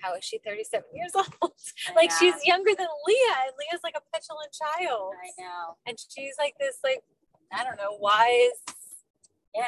how 0.00 0.14
is 0.14 0.24
she 0.24 0.38
37 0.38 0.84
years 0.94 1.12
old? 1.14 1.52
like 1.94 2.10
she's 2.10 2.34
younger 2.44 2.72
than 2.76 2.86
Leah, 3.06 3.36
and 3.46 3.52
Leah's 3.58 3.82
like 3.82 3.94
a 3.96 4.02
petulant 4.12 4.52
child 4.52 5.14
I 5.16 5.30
know. 5.42 5.76
and 5.86 5.96
she's 5.98 6.34
like 6.38 6.54
this 6.58 6.78
like 6.84 7.02
I 7.52 7.64
don't 7.64 7.76
know 7.76 7.96
wise 8.00 8.58
Yeah. 9.54 9.64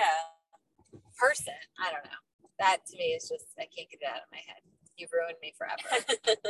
person. 1.19 1.55
I 1.79 1.91
don't 1.91 2.05
know. 2.05 2.21
That 2.59 2.79
to 2.91 2.97
me 2.97 3.15
is 3.17 3.29
just 3.29 3.47
I 3.59 3.67
can't 3.75 3.91
get 3.91 4.01
it 4.03 4.09
out 4.09 4.23
of 4.23 4.31
my 4.31 4.39
head. 4.47 4.63
You've 4.97 5.11
ruined 5.13 5.39
me 5.43 5.53
forever. 5.57 6.05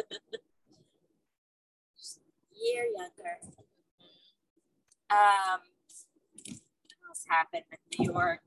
year 2.55 2.85
younger. 2.95 3.39
Um, 5.11 5.61
what 6.47 7.01
else 7.09 7.25
happened 7.29 7.65
in 7.71 7.79
New 8.07 8.13
York? 8.13 8.41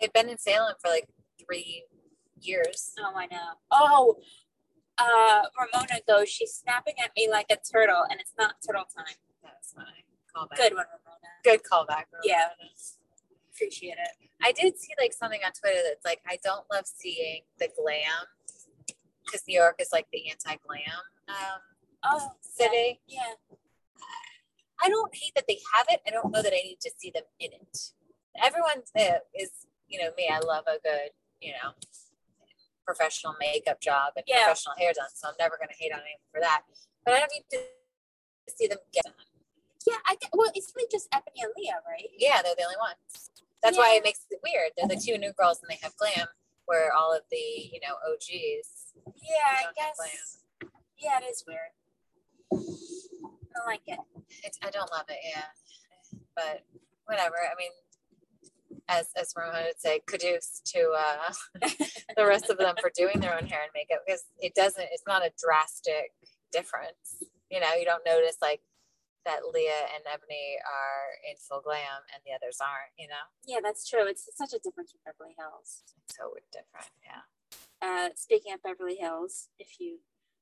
They've 0.00 0.12
been 0.12 0.28
in 0.28 0.38
Salem 0.38 0.74
for 0.80 0.88
like 0.90 1.08
three 1.44 1.84
years. 2.40 2.92
Oh, 3.00 3.12
I 3.16 3.26
know. 3.26 3.48
Oh, 3.70 4.16
uh, 4.98 5.42
Ramona 5.58 6.00
goes, 6.06 6.28
she's 6.28 6.52
snapping 6.52 6.94
at 7.02 7.10
me 7.16 7.28
like 7.30 7.46
a 7.50 7.56
turtle, 7.56 8.04
and 8.10 8.20
it's 8.20 8.32
not 8.38 8.54
turtle 8.66 8.84
time. 8.84 9.14
That's 9.42 9.72
fine. 9.72 9.84
Callback. 10.34 10.56
Good 10.56 10.74
one, 10.74 10.86
Ramona. 10.86 11.28
Good 11.44 11.60
callback. 11.62 12.04
Yeah. 12.24 12.48
Appreciate 13.54 13.96
it. 13.98 14.30
I 14.42 14.52
did 14.52 14.78
see 14.78 14.94
like 15.00 15.12
something 15.12 15.40
on 15.44 15.50
Twitter 15.52 15.80
that's 15.84 16.04
like, 16.04 16.20
I 16.28 16.38
don't 16.44 16.64
love 16.72 16.84
seeing 16.86 17.42
the 17.58 17.68
glam 17.76 18.26
because 19.24 19.42
New 19.48 19.58
York 19.58 19.76
is 19.80 19.88
like 19.92 20.06
the 20.12 20.30
anti-glam 20.30 20.80
um, 21.28 21.60
Oh, 22.04 22.32
city. 22.40 23.00
Yeah. 23.08 23.34
I 24.82 24.88
don't 24.88 25.14
hate 25.14 25.32
that 25.34 25.44
they 25.48 25.58
have 25.74 25.86
it. 25.90 26.00
I 26.06 26.10
don't 26.10 26.32
know 26.32 26.42
that 26.42 26.52
I 26.52 26.62
need 26.62 26.78
to 26.82 26.90
see 26.96 27.10
them 27.12 27.24
in 27.40 27.50
it. 27.52 27.78
Everyone 28.40 28.82
uh, 28.96 29.18
is, 29.34 29.50
you 29.88 29.98
know, 30.00 30.10
me. 30.16 30.28
I 30.28 30.38
love 30.40 30.64
a 30.66 30.78
good, 30.82 31.10
you 31.40 31.52
know, 31.52 31.72
professional 32.84 33.34
makeup 33.40 33.80
job 33.80 34.12
and 34.16 34.24
Yeah. 34.26 34.44
professional 34.44 34.76
hair 34.76 34.92
done. 34.94 35.10
So 35.14 35.28
I'm 35.28 35.34
never 35.38 35.56
going 35.56 35.68
to 35.68 35.74
hate 35.78 35.92
on 35.92 36.00
anyone 36.00 36.28
for 36.32 36.40
that. 36.40 36.62
But 37.04 37.14
I 37.14 37.18
don't 37.20 37.32
need 37.32 37.44
to 37.52 37.60
see 38.56 38.66
them 38.66 38.78
get 38.92 39.04
done. 39.04 39.14
Yeah, 39.86 39.96
I 40.06 40.16
get, 40.16 40.30
well, 40.32 40.50
it's 40.54 40.72
really 40.76 40.88
just 40.90 41.08
Ebony 41.12 41.40
and 41.42 41.52
Leah, 41.56 41.80
right? 41.86 42.08
Yeah, 42.16 42.42
they're 42.42 42.54
the 42.56 42.64
only 42.64 42.76
ones. 42.80 43.30
That's 43.62 43.76
why 43.76 43.94
it 43.94 44.04
makes 44.04 44.20
it 44.30 44.40
weird. 44.44 44.72
They're 44.76 44.88
the 44.88 45.00
two 45.00 45.18
new 45.18 45.32
girls 45.32 45.60
and 45.62 45.70
they 45.70 45.78
have 45.82 45.96
glam, 45.96 46.28
where 46.66 46.92
all 46.92 47.12
of 47.14 47.22
the, 47.30 47.36
you 47.36 47.80
know, 47.80 47.96
OGs. 48.06 48.92
Yeah, 49.16 49.64
I 49.64 49.72
guess. 49.74 50.44
Yeah, 50.98 51.18
it 51.22 51.24
is 51.30 51.44
weird. 51.46 51.72
I 52.52 52.56
don't 53.56 53.66
like 53.66 53.82
it. 53.86 53.98
It's, 54.44 54.58
I 54.62 54.70
don't 54.70 54.90
love 54.92 55.06
it, 55.08 55.18
yeah. 55.24 55.44
But 56.36 56.64
whatever. 57.06 57.36
I 57.36 57.54
mean, 57.58 57.72
as 58.88 59.08
as 59.16 59.32
Ramona 59.36 59.64
would 59.66 59.80
say, 59.80 60.00
kudos 60.06 60.60
to 60.66 60.92
uh, 60.98 61.32
the 62.16 62.26
rest 62.26 62.50
of 62.50 62.58
them 62.58 62.74
for 62.80 62.90
doing 62.96 63.20
their 63.20 63.36
own 63.36 63.46
hair 63.46 63.62
and 63.62 63.70
makeup 63.74 64.00
because 64.06 64.24
it 64.40 64.54
doesn't. 64.54 64.88
It's 64.92 65.04
not 65.06 65.22
a 65.24 65.30
drastic 65.38 66.12
difference. 66.52 67.22
You 67.50 67.60
know, 67.60 67.74
you 67.78 67.84
don't 67.84 68.04
notice 68.06 68.36
like 68.42 68.60
that 69.24 69.40
Leah 69.52 69.88
and 69.94 70.04
Ebony 70.10 70.56
are 70.64 71.06
in 71.28 71.36
full 71.36 71.60
glam 71.60 72.00
and 72.14 72.22
the 72.24 72.32
others 72.32 72.58
aren't. 72.60 72.92
You 72.98 73.08
know, 73.08 73.24
Yeah, 73.46 73.60
that's 73.62 73.86
true. 73.88 74.06
It's 74.06 74.28
such 74.36 74.52
a 74.54 74.58
difference 74.58 74.92
from 74.92 75.00
Beverly 75.04 75.34
Hills. 75.38 75.82
it's 76.06 76.16
so 76.16 76.32
different. 76.52 76.90
Yeah. 77.04 77.22
Uh, 77.80 78.08
speaking 78.16 78.52
of 78.54 78.62
Beverly 78.62 78.96
Hills, 78.96 79.48
if 79.58 79.78
you 79.78 79.98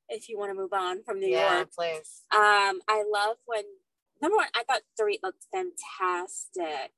if 0.08 0.28
you 0.28 0.38
want 0.38 0.50
to 0.50 0.54
move 0.54 0.72
on 0.72 1.02
from 1.02 1.18
New 1.18 1.28
yeah, 1.28 1.56
York, 1.56 1.72
please. 1.76 2.22
um, 2.32 2.80
I 2.88 3.02
love 3.12 3.36
when 3.44 3.64
number 4.22 4.36
one, 4.36 4.46
I 4.54 4.62
thought 4.62 4.82
Dorit 4.98 5.18
looked 5.22 5.46
fantastic. 5.52 6.92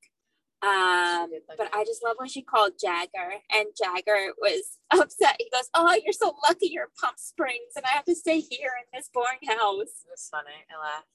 Um, 0.61 1.31
but. 1.47 1.69
I 1.73 1.85
just 1.85 2.03
love 2.03 2.17
when 2.17 2.27
she 2.27 2.41
called 2.41 2.73
Jagger, 2.81 3.39
and 3.55 3.67
Jagger 3.77 4.33
was 4.41 4.77
upset. 4.91 5.37
He 5.39 5.49
goes, 5.53 5.69
"Oh, 5.73 5.97
you're 6.03 6.11
so 6.13 6.35
lucky 6.47 6.67
you're 6.67 6.83
in 6.85 6.89
Palm 6.99 7.13
Springs, 7.17 7.73
and 7.75 7.85
I 7.85 7.89
have 7.95 8.05
to 8.05 8.15
stay 8.15 8.39
here 8.39 8.71
in 8.77 8.85
this 8.93 9.09
boring 9.13 9.39
house." 9.47 10.03
It 10.05 10.11
was 10.11 10.27
funny. 10.29 10.65
I 10.69 10.79
laughed. 10.79 11.05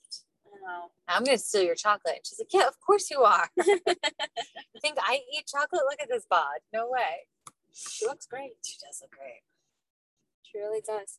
Know. 0.63 0.91
I'm 1.09 1.25
gonna 1.25 1.37
steal 1.37 1.65
your 1.65 1.75
chocolate. 1.75 2.15
And 2.15 2.27
she's 2.27 2.39
like, 2.39 2.55
Yeah, 2.55 2.69
of 2.69 2.79
course 2.81 3.11
you 3.11 3.23
are. 3.23 3.49
you 3.57 4.81
think 4.81 4.97
I 5.01 5.21
eat 5.35 5.47
chocolate? 5.49 5.83
Look 5.91 6.01
at 6.01 6.09
this 6.09 6.27
bod. 6.31 6.61
No 6.73 6.89
way. 6.89 7.27
She 7.73 8.07
looks 8.07 8.25
great. 8.27 8.53
She 8.65 8.77
does 8.79 9.01
look 9.03 9.11
great. 9.11 9.43
She 10.43 10.59
really 10.59 10.81
does. 10.81 11.19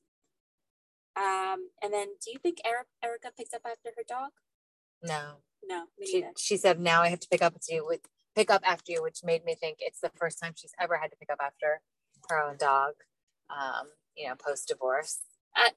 Um, 1.17 1.69
and 1.83 1.93
then 1.93 2.07
do 2.23 2.31
you 2.31 2.39
think 2.39 2.59
Eric, 2.65 2.87
Erica 3.03 3.31
picks 3.37 3.53
up 3.53 3.61
after 3.65 3.89
her 3.97 4.03
dog? 4.07 4.31
No. 5.03 5.43
No, 5.67 5.85
She 6.05 6.23
she 6.37 6.57
said 6.57 6.79
now 6.79 7.01
I 7.01 7.09
have 7.09 7.19
to 7.21 7.27
pick 7.27 7.41
up 7.41 7.53
with 7.53 7.65
you 7.69 7.85
with 7.85 8.01
pick 8.35 8.51
up 8.51 8.61
after 8.65 8.91
you, 8.91 9.01
which 9.01 9.19
made 9.23 9.45
me 9.45 9.55
think 9.55 9.77
it's 9.79 9.99
the 9.99 10.11
first 10.15 10.39
time 10.41 10.53
she's 10.55 10.73
ever 10.79 10.97
had 10.97 11.11
to 11.11 11.17
pick 11.17 11.29
up 11.31 11.39
after 11.41 11.81
her 12.29 12.39
own 12.39 12.57
dog. 12.57 12.93
Um, 13.49 13.87
you 14.15 14.27
know, 14.27 14.35
post 14.35 14.67
divorce. 14.67 15.19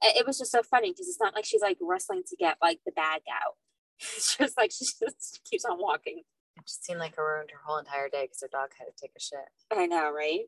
It 0.02 0.26
was 0.26 0.38
just 0.38 0.50
so 0.50 0.62
funny 0.62 0.90
because 0.90 1.08
it's 1.08 1.20
not 1.20 1.34
like 1.34 1.44
she's 1.44 1.62
like 1.62 1.78
wrestling 1.80 2.22
to 2.26 2.36
get 2.36 2.56
like 2.60 2.80
the 2.84 2.92
bag 2.92 3.22
out. 3.30 3.54
It's 4.16 4.36
just 4.36 4.56
like 4.56 4.70
she 4.70 4.84
just 4.84 5.40
keeps 5.48 5.64
on 5.64 5.78
walking. 5.80 6.22
It 6.56 6.66
just 6.66 6.84
seemed 6.84 7.00
like 7.00 7.16
her 7.16 7.24
ruined 7.24 7.50
her 7.52 7.60
whole 7.64 7.78
entire 7.78 8.08
day 8.08 8.24
because 8.24 8.40
her 8.42 8.48
dog 8.50 8.70
had 8.78 8.86
to 8.86 8.92
take 9.00 9.12
a 9.16 9.20
shit. 9.20 9.40
I 9.76 9.86
know, 9.86 10.12
right? 10.12 10.46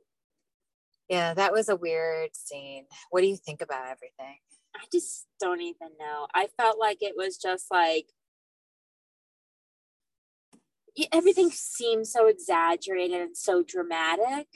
Yeah, 1.08 1.34
that 1.34 1.52
was 1.52 1.68
a 1.68 1.74
weird 1.74 2.30
scene. 2.36 2.86
What 3.10 3.22
do 3.22 3.26
you 3.26 3.36
think 3.36 3.60
about 3.60 3.86
everything? 3.86 4.38
I 4.76 4.84
just 4.92 5.26
don't 5.40 5.60
even 5.60 5.88
know. 5.98 6.28
I 6.32 6.48
felt 6.56 6.78
like 6.78 6.98
it 7.00 7.14
was 7.16 7.36
just 7.36 7.66
like 7.70 8.06
everything 11.12 11.50
seems 11.50 12.12
so 12.12 12.26
exaggerated 12.26 13.20
and 13.20 13.36
so 13.36 13.62
dramatic. 13.62 14.48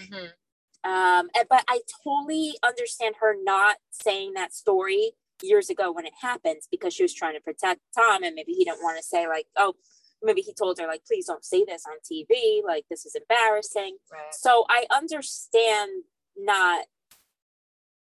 Um, 0.84 1.30
and- 1.34 1.48
but 1.48 1.64
I 1.68 1.80
totally 2.04 2.58
understand 2.62 3.16
her 3.20 3.34
not 3.42 3.78
saying 3.90 4.34
that 4.34 4.52
story 4.52 5.12
years 5.42 5.70
ago 5.70 5.90
when 5.90 6.06
it 6.06 6.12
happens 6.20 6.68
because 6.70 6.94
she 6.94 7.02
was 7.02 7.14
trying 7.14 7.34
to 7.34 7.40
protect 7.40 7.80
Tom 7.94 8.22
and 8.22 8.34
maybe 8.34 8.52
he 8.52 8.64
didn't 8.64 8.82
want 8.82 8.96
to 8.98 9.02
say 9.02 9.26
like, 9.26 9.46
oh, 9.56 9.74
maybe 10.22 10.40
he 10.40 10.52
told 10.54 10.78
her 10.78 10.86
like, 10.86 11.04
please 11.06 11.26
don't 11.26 11.44
say 11.44 11.64
this 11.64 11.84
on 11.86 11.96
TV, 12.00 12.62
like 12.64 12.84
this 12.88 13.04
is 13.04 13.14
embarrassing. 13.14 13.96
Right. 14.12 14.32
So 14.32 14.64
I 14.68 14.86
understand 14.90 16.04
not 16.36 16.86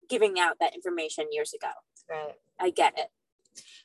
giving 0.09 0.39
out 0.39 0.59
that 0.61 0.75
information 0.75 1.27
years 1.31 1.53
ago. 1.55 1.71
Right. 2.09 2.35
I 2.59 2.71
get 2.71 2.99
it. 2.99 3.11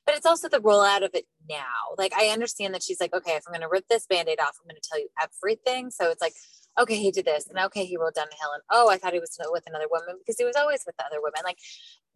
But 0.06 0.16
it's 0.16 0.26
also 0.26 0.48
the 0.50 0.60
rollout 0.60 1.04
of 1.04 1.12
it 1.14 1.26
now. 1.50 1.96
Like 1.98 2.14
I 2.16 2.28
understand 2.28 2.74
that 2.74 2.84
she's 2.84 3.00
like, 3.00 3.14
okay, 3.14 3.34
if 3.34 3.44
I'm 3.48 3.54
gonna 3.54 3.70
rip 3.70 3.88
this 3.88 4.06
band-aid 4.08 4.40
off, 4.40 4.58
I'm 4.62 4.68
gonna 4.68 4.80
tell 4.82 5.00
you 5.00 5.10
everything. 5.22 5.92
So 5.92 6.10
it's 6.10 6.22
like, 6.22 6.34
okay, 6.80 6.96
he 6.98 7.12
did 7.12 7.26
this, 7.26 7.48
and 7.48 7.58
okay, 7.66 7.86
he 7.86 7.98
rolled 7.98 8.16
down 8.16 8.28
the 8.30 8.38
hill, 8.38 8.52
and 8.54 8.64
oh, 8.72 8.90
I 8.90 8.98
thought 8.98 9.14
he 9.14 9.20
was 9.20 9.38
with 9.52 9.64
another 9.68 9.88
woman 9.90 10.18
because 10.20 10.38
he 10.38 10.46
was 10.46 10.56
always 10.56 10.84
with 10.86 10.98
the 10.98 11.06
other 11.06 11.22
women. 11.22 11.42
Like, 11.44 11.58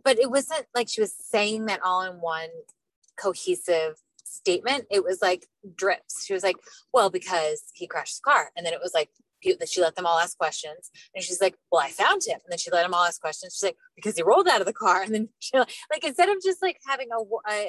but 0.03 0.19
it 0.19 0.29
wasn't 0.29 0.65
like 0.75 0.89
she 0.89 1.01
was 1.01 1.13
saying 1.13 1.65
that 1.65 1.81
all 1.83 2.01
in 2.01 2.13
one 2.21 2.49
cohesive 3.17 3.95
statement. 4.23 4.85
It 4.89 5.03
was 5.03 5.21
like 5.21 5.47
drips. 5.75 6.25
She 6.25 6.33
was 6.33 6.43
like, 6.43 6.57
well, 6.93 7.09
because 7.09 7.63
he 7.73 7.87
crashed 7.87 8.15
his 8.15 8.19
car, 8.19 8.51
and 8.55 8.65
then 8.65 8.73
it 8.73 8.79
was 8.81 8.93
like 8.93 9.09
that 9.59 9.69
she 9.69 9.81
let 9.81 9.95
them 9.95 10.05
all 10.05 10.19
ask 10.19 10.37
questions, 10.37 10.91
and 11.13 11.23
she's 11.23 11.41
like, 11.41 11.55
well, 11.71 11.81
I 11.81 11.89
found 11.89 12.21
him, 12.25 12.39
and 12.43 12.51
then 12.51 12.57
she 12.57 12.71
let 12.71 12.83
them 12.83 12.93
all 12.93 13.05
ask 13.05 13.21
questions. 13.21 13.53
She's 13.55 13.63
like, 13.63 13.77
because 13.95 14.15
he 14.15 14.23
rolled 14.23 14.47
out 14.47 14.61
of 14.61 14.67
the 14.67 14.73
car, 14.73 15.01
and 15.01 15.13
then 15.13 15.29
she 15.39 15.57
like 15.57 16.03
instead 16.03 16.29
of 16.29 16.37
just 16.43 16.61
like 16.61 16.77
having 16.87 17.09
a 17.11 17.19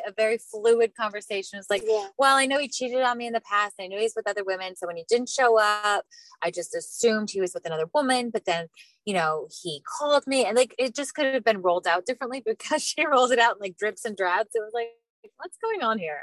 a 0.07 0.13
very 0.17 0.39
fluid 0.39 0.93
conversation, 0.95 1.59
it's 1.59 1.71
like, 1.71 1.83
yeah. 1.87 2.09
well, 2.19 2.37
I 2.37 2.47
know 2.47 2.59
he 2.59 2.69
cheated 2.69 3.03
on 3.03 3.19
me 3.19 3.27
in 3.27 3.33
the 3.33 3.41
past. 3.41 3.75
I 3.81 3.87
knew 3.87 3.99
he's 3.99 4.15
with 4.17 4.29
other 4.29 4.45
women. 4.45 4.77
So 4.77 4.87
when 4.87 4.97
he 4.97 5.05
didn't 5.09 5.29
show 5.29 5.59
up, 5.59 6.05
I 6.43 6.51
just 6.51 6.75
assumed 6.75 7.31
he 7.31 7.41
was 7.41 7.55
with 7.55 7.67
another 7.67 7.87
woman. 7.95 8.31
But 8.31 8.45
then, 8.45 8.69
you 9.05 9.15
know, 9.15 9.49
he 9.63 9.83
called 9.99 10.27
me 10.27 10.45
and 10.45 10.57
like 10.57 10.75
it 10.79 10.95
just 10.95 11.15
could 11.15 11.33
have 11.33 11.45
been 11.45 11.63
rolled 11.63 11.87
out 11.87 12.07
differently 12.07 12.43
because 12.47 12.83
she 12.83 13.07
rolls 13.07 13.31
it 13.31 13.39
out 13.39 13.57
in 13.57 13.61
like 13.61 13.77
drips 13.77 14.05
and 14.05 14.17
drabs. 14.17 14.51
It 14.55 14.61
was 14.61 14.73
like, 14.75 14.89
what's 15.37 15.57
going 15.59 15.83
on 15.83 15.99
here? 15.99 16.23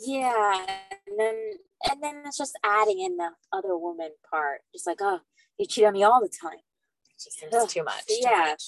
Yeah. 0.00 0.66
And 1.06 1.18
then 1.18 1.34
then 2.04 2.22
it's 2.26 2.38
just 2.38 2.58
adding 2.64 3.00
in 3.00 3.16
the 3.16 3.30
other 3.52 3.76
woman 3.76 4.10
part. 4.30 4.60
Just 4.72 4.86
like, 4.86 4.98
oh, 5.00 5.20
you 5.58 5.66
cheat 5.66 5.84
on 5.84 5.94
me 5.94 6.02
all 6.02 6.20
the 6.20 6.28
time. 6.28 6.58
Just 7.18 7.38
seems 7.38 7.54
Ugh, 7.54 7.68
too 7.68 7.84
much. 7.84 8.06
too 8.06 8.16
yeah. 8.20 8.46
much. 8.50 8.62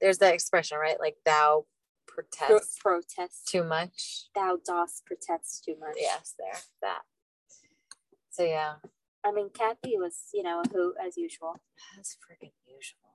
There's 0.00 0.18
that 0.18 0.34
expression, 0.34 0.78
right? 0.78 1.00
Like 1.00 1.16
thou 1.24 1.66
Pro- 2.06 2.24
protest 2.24 2.78
protest. 2.80 3.48
too 3.48 3.64
much. 3.64 4.28
Thou 4.34 4.58
dost 4.64 5.04
protest 5.06 5.64
too 5.64 5.76
much. 5.80 5.96
Yes, 5.96 6.34
there, 6.38 6.60
that. 6.82 7.02
So 8.30 8.44
yeah, 8.44 8.74
I 9.24 9.32
mean, 9.32 9.50
Kathy 9.50 9.96
was, 9.98 10.28
you 10.32 10.42
know, 10.42 10.62
a 10.64 10.68
hoot 10.68 10.94
as 11.04 11.16
usual. 11.16 11.56
As 11.98 12.16
freaking 12.22 12.52
usual. 12.64 13.05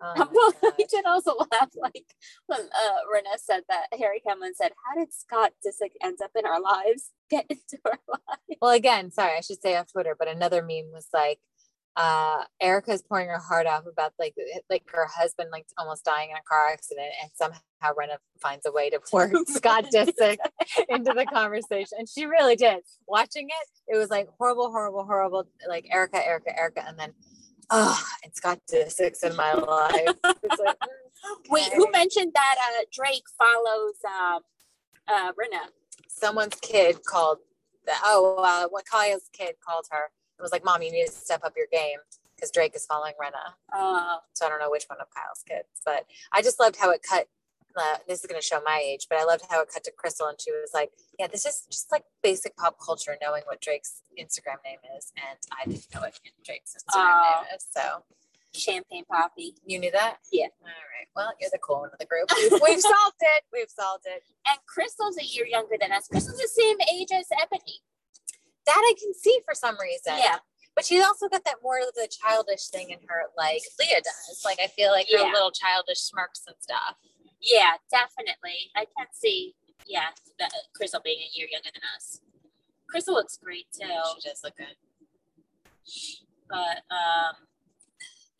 My 0.00 0.14
well, 0.32 0.52
I 0.62 0.84
did 0.88 1.04
also 1.04 1.34
laugh 1.52 1.70
like 1.76 2.06
when 2.46 2.60
uh, 2.60 2.98
Rinna 3.14 3.38
said 3.38 3.62
that 3.68 3.86
Harry 3.98 4.20
Cameron 4.20 4.54
said, 4.54 4.72
"How 4.86 4.98
did 4.98 5.12
Scott 5.12 5.52
Disick 5.64 5.92
end 6.02 6.18
up 6.22 6.30
in 6.36 6.46
our 6.46 6.60
lives? 6.60 7.10
Get 7.30 7.46
into 7.48 7.78
our 7.84 7.98
lives." 8.08 8.58
Well, 8.60 8.72
again, 8.72 9.10
sorry, 9.10 9.36
I 9.36 9.40
should 9.40 9.60
say 9.60 9.76
off 9.76 9.92
Twitter, 9.92 10.16
but 10.18 10.28
another 10.28 10.62
meme 10.62 10.90
was 10.92 11.08
like, 11.12 11.38
uh, 11.96 12.44
Erica's 12.60 13.02
pouring 13.02 13.28
her 13.28 13.38
heart 13.38 13.66
out 13.66 13.84
about 13.90 14.14
like 14.18 14.34
like 14.70 14.84
her 14.90 15.06
husband 15.06 15.50
like 15.52 15.66
almost 15.76 16.04
dying 16.04 16.30
in 16.30 16.36
a 16.36 16.42
car 16.48 16.68
accident, 16.72 17.10
and 17.22 17.30
somehow 17.34 17.60
Rinna 17.94 18.16
finds 18.40 18.64
a 18.64 18.72
way 18.72 18.88
to 18.90 19.00
pour 19.00 19.30
Scott 19.48 19.86
Disick 19.92 20.38
into 20.88 21.12
the 21.12 21.26
conversation, 21.26 21.98
and 21.98 22.08
she 22.08 22.24
really 22.24 22.56
did. 22.56 22.80
Watching 23.06 23.48
it, 23.48 23.94
it 23.94 23.98
was 23.98 24.08
like 24.08 24.28
horrible, 24.38 24.70
horrible, 24.70 25.04
horrible. 25.04 25.44
Like 25.68 25.86
Erica, 25.92 26.26
Erica, 26.26 26.58
Erica, 26.58 26.88
and 26.88 26.98
then 26.98 27.12
oh, 27.70 28.02
and 28.24 28.34
Scott 28.34 28.60
Disick's 28.70 29.22
in 29.22 29.34
my 29.36 29.54
life. 29.54 30.16
It's 30.42 30.60
like, 30.60 30.78
mm, 30.84 31.50
Wait, 31.50 31.72
who 31.74 31.90
mentioned 31.90 32.32
that 32.34 32.56
uh, 32.58 32.84
Drake 32.92 33.24
follows 33.38 33.94
um, 34.06 34.42
uh, 35.08 35.32
Rinna? 35.32 35.68
someone's 36.08 36.54
kid 36.60 37.02
called 37.04 37.38
the 37.86 37.92
oh 38.04 38.36
uh, 38.38 38.68
what 38.68 38.84
Kaya's 38.86 39.28
kid 39.32 39.54
called 39.66 39.86
her 39.90 40.10
and 40.38 40.42
was 40.42 40.52
like, 40.52 40.64
"Mom, 40.64 40.82
you 40.82 40.92
need 40.92 41.06
to 41.06 41.12
step 41.12 41.40
up 41.44 41.54
your 41.56 41.66
game 41.72 41.98
because 42.36 42.50
Drake 42.50 42.74
is 42.76 42.84
following 42.86 43.14
Rinna." 43.20 43.54
Uh, 43.72 44.18
So 44.34 44.46
I 44.46 44.48
don't 44.48 44.60
know 44.60 44.70
which 44.70 44.84
one 44.88 45.00
of 45.00 45.06
Kyle's 45.14 45.42
kids, 45.48 45.68
but 45.84 46.04
I 46.32 46.42
just 46.42 46.60
loved 46.60 46.76
how 46.76 46.90
it 46.90 47.02
cut 47.08 47.26
uh, 47.76 47.96
this 48.08 48.20
is 48.20 48.26
going 48.26 48.40
to 48.40 48.46
show 48.46 48.60
my 48.64 48.82
age, 48.84 49.06
but 49.08 49.18
I 49.18 49.24
loved 49.24 49.44
how 49.50 49.62
it 49.62 49.68
cut 49.72 49.84
to 49.84 49.92
Crystal 49.92 50.26
and 50.26 50.40
she 50.40 50.50
was 50.52 50.70
like, 50.74 50.90
"Yeah, 51.18 51.26
this 51.28 51.46
is 51.46 51.66
just 51.70 51.90
like 51.92 52.04
basic 52.22 52.56
pop 52.56 52.76
culture, 52.84 53.16
knowing 53.22 53.42
what 53.46 53.60
Drake's 53.60 54.02
Instagram 54.18 54.62
name 54.64 54.78
is." 54.98 55.12
And 55.16 55.38
I 55.52 55.68
didn't 55.68 55.86
know 55.94 56.00
what 56.00 56.18
Drake's 56.44 56.74
Instagram 56.74 56.94
Oh. 56.96 57.42
name 57.44 57.56
is, 57.56 57.66
so 57.70 58.04
Champagne 58.52 59.04
Papi. 59.10 59.54
you 59.64 59.78
knew 59.78 59.90
that. 59.92 60.18
Yeah. 60.32 60.46
All 60.62 60.66
right. 60.66 61.08
Well, 61.14 61.32
you're 61.40 61.50
the 61.52 61.58
cool 61.58 61.80
one 61.80 61.90
of 61.92 61.98
the 61.98 62.06
group. 62.06 62.30
We've, 62.36 62.52
we've 62.62 62.80
solved 62.80 63.16
it. 63.20 63.44
We've 63.52 63.70
solved 63.70 64.04
it. 64.06 64.24
And 64.48 64.58
Crystal's 64.66 65.18
a 65.18 65.24
year 65.24 65.46
younger 65.46 65.76
than 65.80 65.92
us. 65.92 66.08
Crystal's 66.08 66.38
the 66.38 66.48
same 66.48 66.76
age 66.92 67.08
as 67.14 67.26
Ebony. 67.32 67.80
That 68.66 68.76
I 68.78 68.94
can 69.00 69.14
see 69.14 69.38
for 69.44 69.54
some 69.54 69.76
reason. 69.80 70.14
Yeah. 70.18 70.38
But 70.76 70.84
she's 70.84 71.04
also 71.04 71.28
got 71.28 71.44
that 71.44 71.56
more 71.62 71.78
of 71.78 71.92
the 71.94 72.08
childish 72.08 72.68
thing 72.68 72.90
in 72.90 72.98
her, 73.08 73.22
like 73.36 73.60
Leah 73.78 74.00
does. 74.02 74.42
Like 74.44 74.58
I 74.62 74.68
feel 74.68 74.90
like 74.92 75.08
her 75.12 75.24
little 75.32 75.50
childish 75.50 75.98
smirks 75.98 76.42
and 76.46 76.56
stuff. 76.60 76.94
Yeah, 77.40 77.74
definitely. 77.90 78.70
I 78.76 78.84
can 78.96 79.06
see, 79.12 79.54
yeah, 79.86 80.08
that 80.38 80.50
Crystal 80.74 81.00
being 81.02 81.20
a 81.20 81.30
year 81.36 81.48
younger 81.50 81.70
than 81.72 81.82
us. 81.96 82.20
Crystal 82.88 83.14
looks 83.14 83.38
great 83.42 83.66
too, 83.72 83.86
She 83.86 84.28
does 84.28 84.42
look 84.44 84.56
good. 84.56 84.76
but 86.48 86.82
um, 86.90 87.46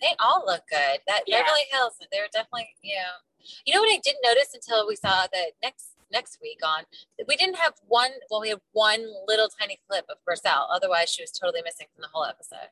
They 0.01 0.15
all 0.19 0.45
look 0.47 0.63
good. 0.69 1.01
That 1.07 1.23
Yeah. 1.27 1.43
Beverly 1.43 1.67
Hills, 1.73 1.95
they're 2.13 2.29
definitely, 2.33 2.69
you 2.83 2.97
know. 2.97 3.21
You 3.65 3.75
know 3.75 3.81
what 3.81 3.91
I 3.93 3.99
didn't 4.05 4.21
notice 4.23 4.53
until 4.55 4.87
we 4.87 4.97
saw 4.97 5.27
the 5.33 5.53
next 5.63 5.93
next 6.13 6.39
week 6.43 6.59
on 6.65 6.85
we 7.29 7.37
didn't 7.37 7.55
have 7.57 7.73
one 7.87 8.11
well 8.31 8.41
we 8.41 8.49
had 8.51 8.61
one 8.73 9.07
little 9.29 9.49
tiny 9.49 9.79
clip 9.89 10.05
of 10.11 10.19
Garcelle. 10.29 10.67
Otherwise 10.71 11.09
she 11.09 11.23
was 11.23 11.31
totally 11.31 11.63
missing 11.65 11.87
from 11.95 12.03
the 12.03 12.09
whole 12.13 12.25
episode. 12.27 12.69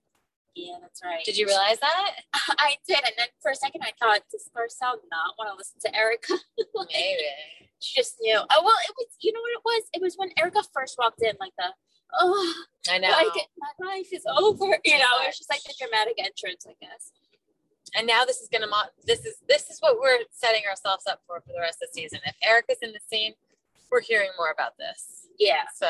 Yeah, 0.66 0.76
that's 0.80 1.00
right. 1.04 1.24
Did 1.24 1.36
you 1.38 1.46
realize 1.46 1.78
that? 1.80 2.10
I 2.58 2.76
did, 2.86 2.98
and 2.98 3.14
then 3.16 3.28
for 3.40 3.50
a 3.50 3.54
second 3.56 3.82
I 3.82 3.92
thought, 3.98 4.22
does 4.30 4.50
Garcelle 4.56 4.98
not 5.10 5.34
want 5.38 5.50
to 5.50 5.56
listen 5.56 5.78
to 5.86 5.94
Erica? 5.96 6.34
Maybe. 6.92 7.22
she 7.80 8.00
just 8.00 8.16
knew. 8.20 8.36
Oh 8.38 8.62
well, 8.64 8.76
it 8.88 8.94
was. 8.98 9.06
You 9.20 9.32
know 9.32 9.40
what 9.40 9.52
it 9.52 9.62
was? 9.64 9.82
It 9.94 10.02
was 10.02 10.14
when 10.16 10.30
Erica 10.38 10.62
first 10.74 10.96
walked 10.98 11.22
in, 11.22 11.32
like 11.40 11.52
the, 11.58 11.68
oh, 12.20 12.54
I 12.90 12.98
know. 12.98 13.08
like 13.10 13.48
my 13.58 13.86
life 13.86 14.08
is 14.12 14.24
over. 14.26 14.78
You 14.84 14.98
know, 14.98 15.14
it's 15.26 15.38
just 15.38 15.50
like 15.50 15.62
the 15.62 15.74
dramatic 15.78 16.14
entrance, 16.18 16.66
I 16.68 16.74
guess. 16.80 17.12
and 17.96 18.06
now 18.06 18.24
this 18.24 18.40
is 18.40 18.48
gonna 18.52 18.66
mo- 18.66 18.90
this 19.06 19.24
is 19.24 19.36
this 19.48 19.70
is 19.70 19.78
what 19.80 19.98
we're 20.00 20.18
setting 20.32 20.62
ourselves 20.68 21.06
up 21.06 21.20
for 21.26 21.40
for 21.40 21.52
the 21.52 21.60
rest 21.60 21.78
of 21.82 21.88
the 21.92 22.00
season. 22.02 22.20
If 22.26 22.34
Erica's 22.42 22.78
in 22.82 22.92
the 22.92 23.00
scene, 23.08 23.34
we're 23.90 24.00
hearing 24.02 24.30
more 24.36 24.50
about 24.50 24.76
this. 24.78 25.26
Yeah, 25.38 25.62
So 25.74 25.86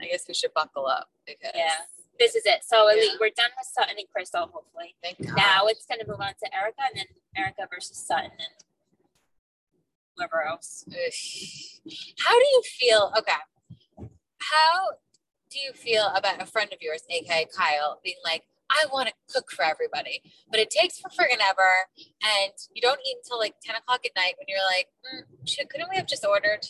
I 0.00 0.06
guess 0.06 0.24
we 0.28 0.34
should 0.34 0.54
buckle 0.54 0.86
up 0.86 1.08
because 1.26 1.50
Yeah. 1.54 1.74
This 2.18 2.34
is 2.34 2.44
it. 2.46 2.64
So 2.64 2.88
Yeah. 2.88 2.96
least 2.96 3.16
we're 3.20 3.30
done 3.30 3.50
with 3.58 3.66
Sutton 3.66 3.96
and 3.98 4.08
Crystal, 4.10 4.46
hopefully. 4.52 4.96
Now 5.36 5.66
it's 5.66 5.86
going 5.86 6.00
to 6.00 6.06
move 6.06 6.20
on 6.20 6.34
to 6.42 6.54
Erica, 6.54 6.82
and 6.90 6.96
then 6.96 7.06
Erica 7.36 7.66
versus 7.72 7.96
Sutton 7.98 8.30
and 8.32 8.54
whoever 10.16 10.42
else. 10.46 10.84
How 12.20 12.38
do 12.38 12.44
you 12.46 12.62
feel? 12.62 13.12
Okay. 13.18 14.08
How 14.40 14.92
do 15.50 15.58
you 15.58 15.72
feel 15.72 16.06
about 16.14 16.40
a 16.42 16.46
friend 16.46 16.72
of 16.72 16.78
yours, 16.80 17.02
aka 17.10 17.46
Kyle, 17.56 18.00
being 18.02 18.16
like, 18.24 18.44
I 18.70 18.86
want 18.92 19.08
to 19.08 19.14
cook 19.32 19.50
for 19.52 19.64
everybody, 19.64 20.22
but 20.50 20.58
it 20.58 20.70
takes 20.70 20.98
for 20.98 21.08
friggin' 21.10 21.38
ever, 21.40 21.86
and 22.22 22.52
you 22.72 22.80
don't 22.80 22.98
eat 23.06 23.18
until 23.22 23.38
like 23.38 23.54
10 23.64 23.76
o'clock 23.76 24.04
at 24.04 24.12
night 24.16 24.34
when 24.38 24.46
you're 24.48 24.58
like, 24.66 24.88
mm, 25.04 25.48
shit, 25.48 25.68
couldn't 25.68 25.90
we 25.90 25.96
have 25.96 26.06
just 26.06 26.24
ordered? 26.24 26.66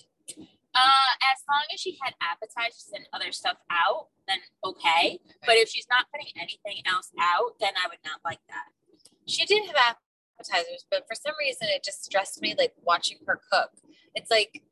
Uh, 0.74 1.10
as 1.22 1.38
long 1.48 1.62
as 1.72 1.78
she 1.80 1.96
had 2.02 2.14
appetizers 2.20 2.90
and 2.94 3.06
other 3.12 3.30
stuff 3.30 3.56
out, 3.70 4.08
then 4.26 4.38
okay. 4.64 5.20
But 5.46 5.56
if 5.56 5.68
she's 5.68 5.86
not 5.88 6.06
putting 6.10 6.32
anything 6.36 6.82
else 6.86 7.12
out, 7.20 7.54
then 7.60 7.72
I 7.78 7.88
would 7.88 8.02
not 8.04 8.20
like 8.24 8.40
that. 8.48 8.74
She 9.26 9.46
did 9.46 9.66
have 9.66 9.96
appetizers, 10.38 10.84
but 10.90 11.06
for 11.06 11.14
some 11.14 11.34
reason 11.38 11.68
it 11.70 11.84
just 11.84 12.04
stressed 12.04 12.42
me 12.42 12.54
like 12.58 12.72
watching 12.82 13.18
her 13.26 13.40
cook. 13.52 13.70
It's 14.14 14.30
like, 14.30 14.62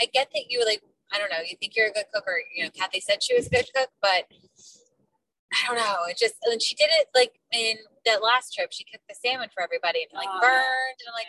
I 0.00 0.06
get 0.12 0.30
that 0.32 0.44
you 0.48 0.58
were 0.60 0.66
like, 0.66 0.82
I 1.12 1.18
don't 1.18 1.30
know, 1.30 1.44
you 1.44 1.56
think 1.60 1.76
you're 1.76 1.88
a 1.88 1.92
good 1.92 2.08
cook, 2.12 2.24
or 2.26 2.40
you 2.54 2.64
know, 2.64 2.70
Kathy 2.70 3.00
said 3.00 3.22
she 3.22 3.36
was 3.36 3.46
a 3.46 3.50
good 3.50 3.68
cook, 3.74 3.90
but 4.00 4.24
I 5.52 5.66
don't 5.68 5.76
know. 5.76 6.08
It 6.08 6.16
just 6.16 6.34
and 6.44 6.62
she 6.62 6.74
did 6.74 6.88
it 6.90 7.08
like 7.14 7.36
in 7.52 7.76
that 8.06 8.22
last 8.22 8.54
trip. 8.54 8.72
She 8.72 8.84
cooked 8.84 9.04
the 9.08 9.14
salmon 9.14 9.50
for 9.52 9.62
everybody 9.62 10.00
and 10.08 10.16
like 10.16 10.28
Oh, 10.32 10.40
burned. 10.40 10.96
And 10.96 11.08
I'm 11.12 11.14
like, 11.14 11.28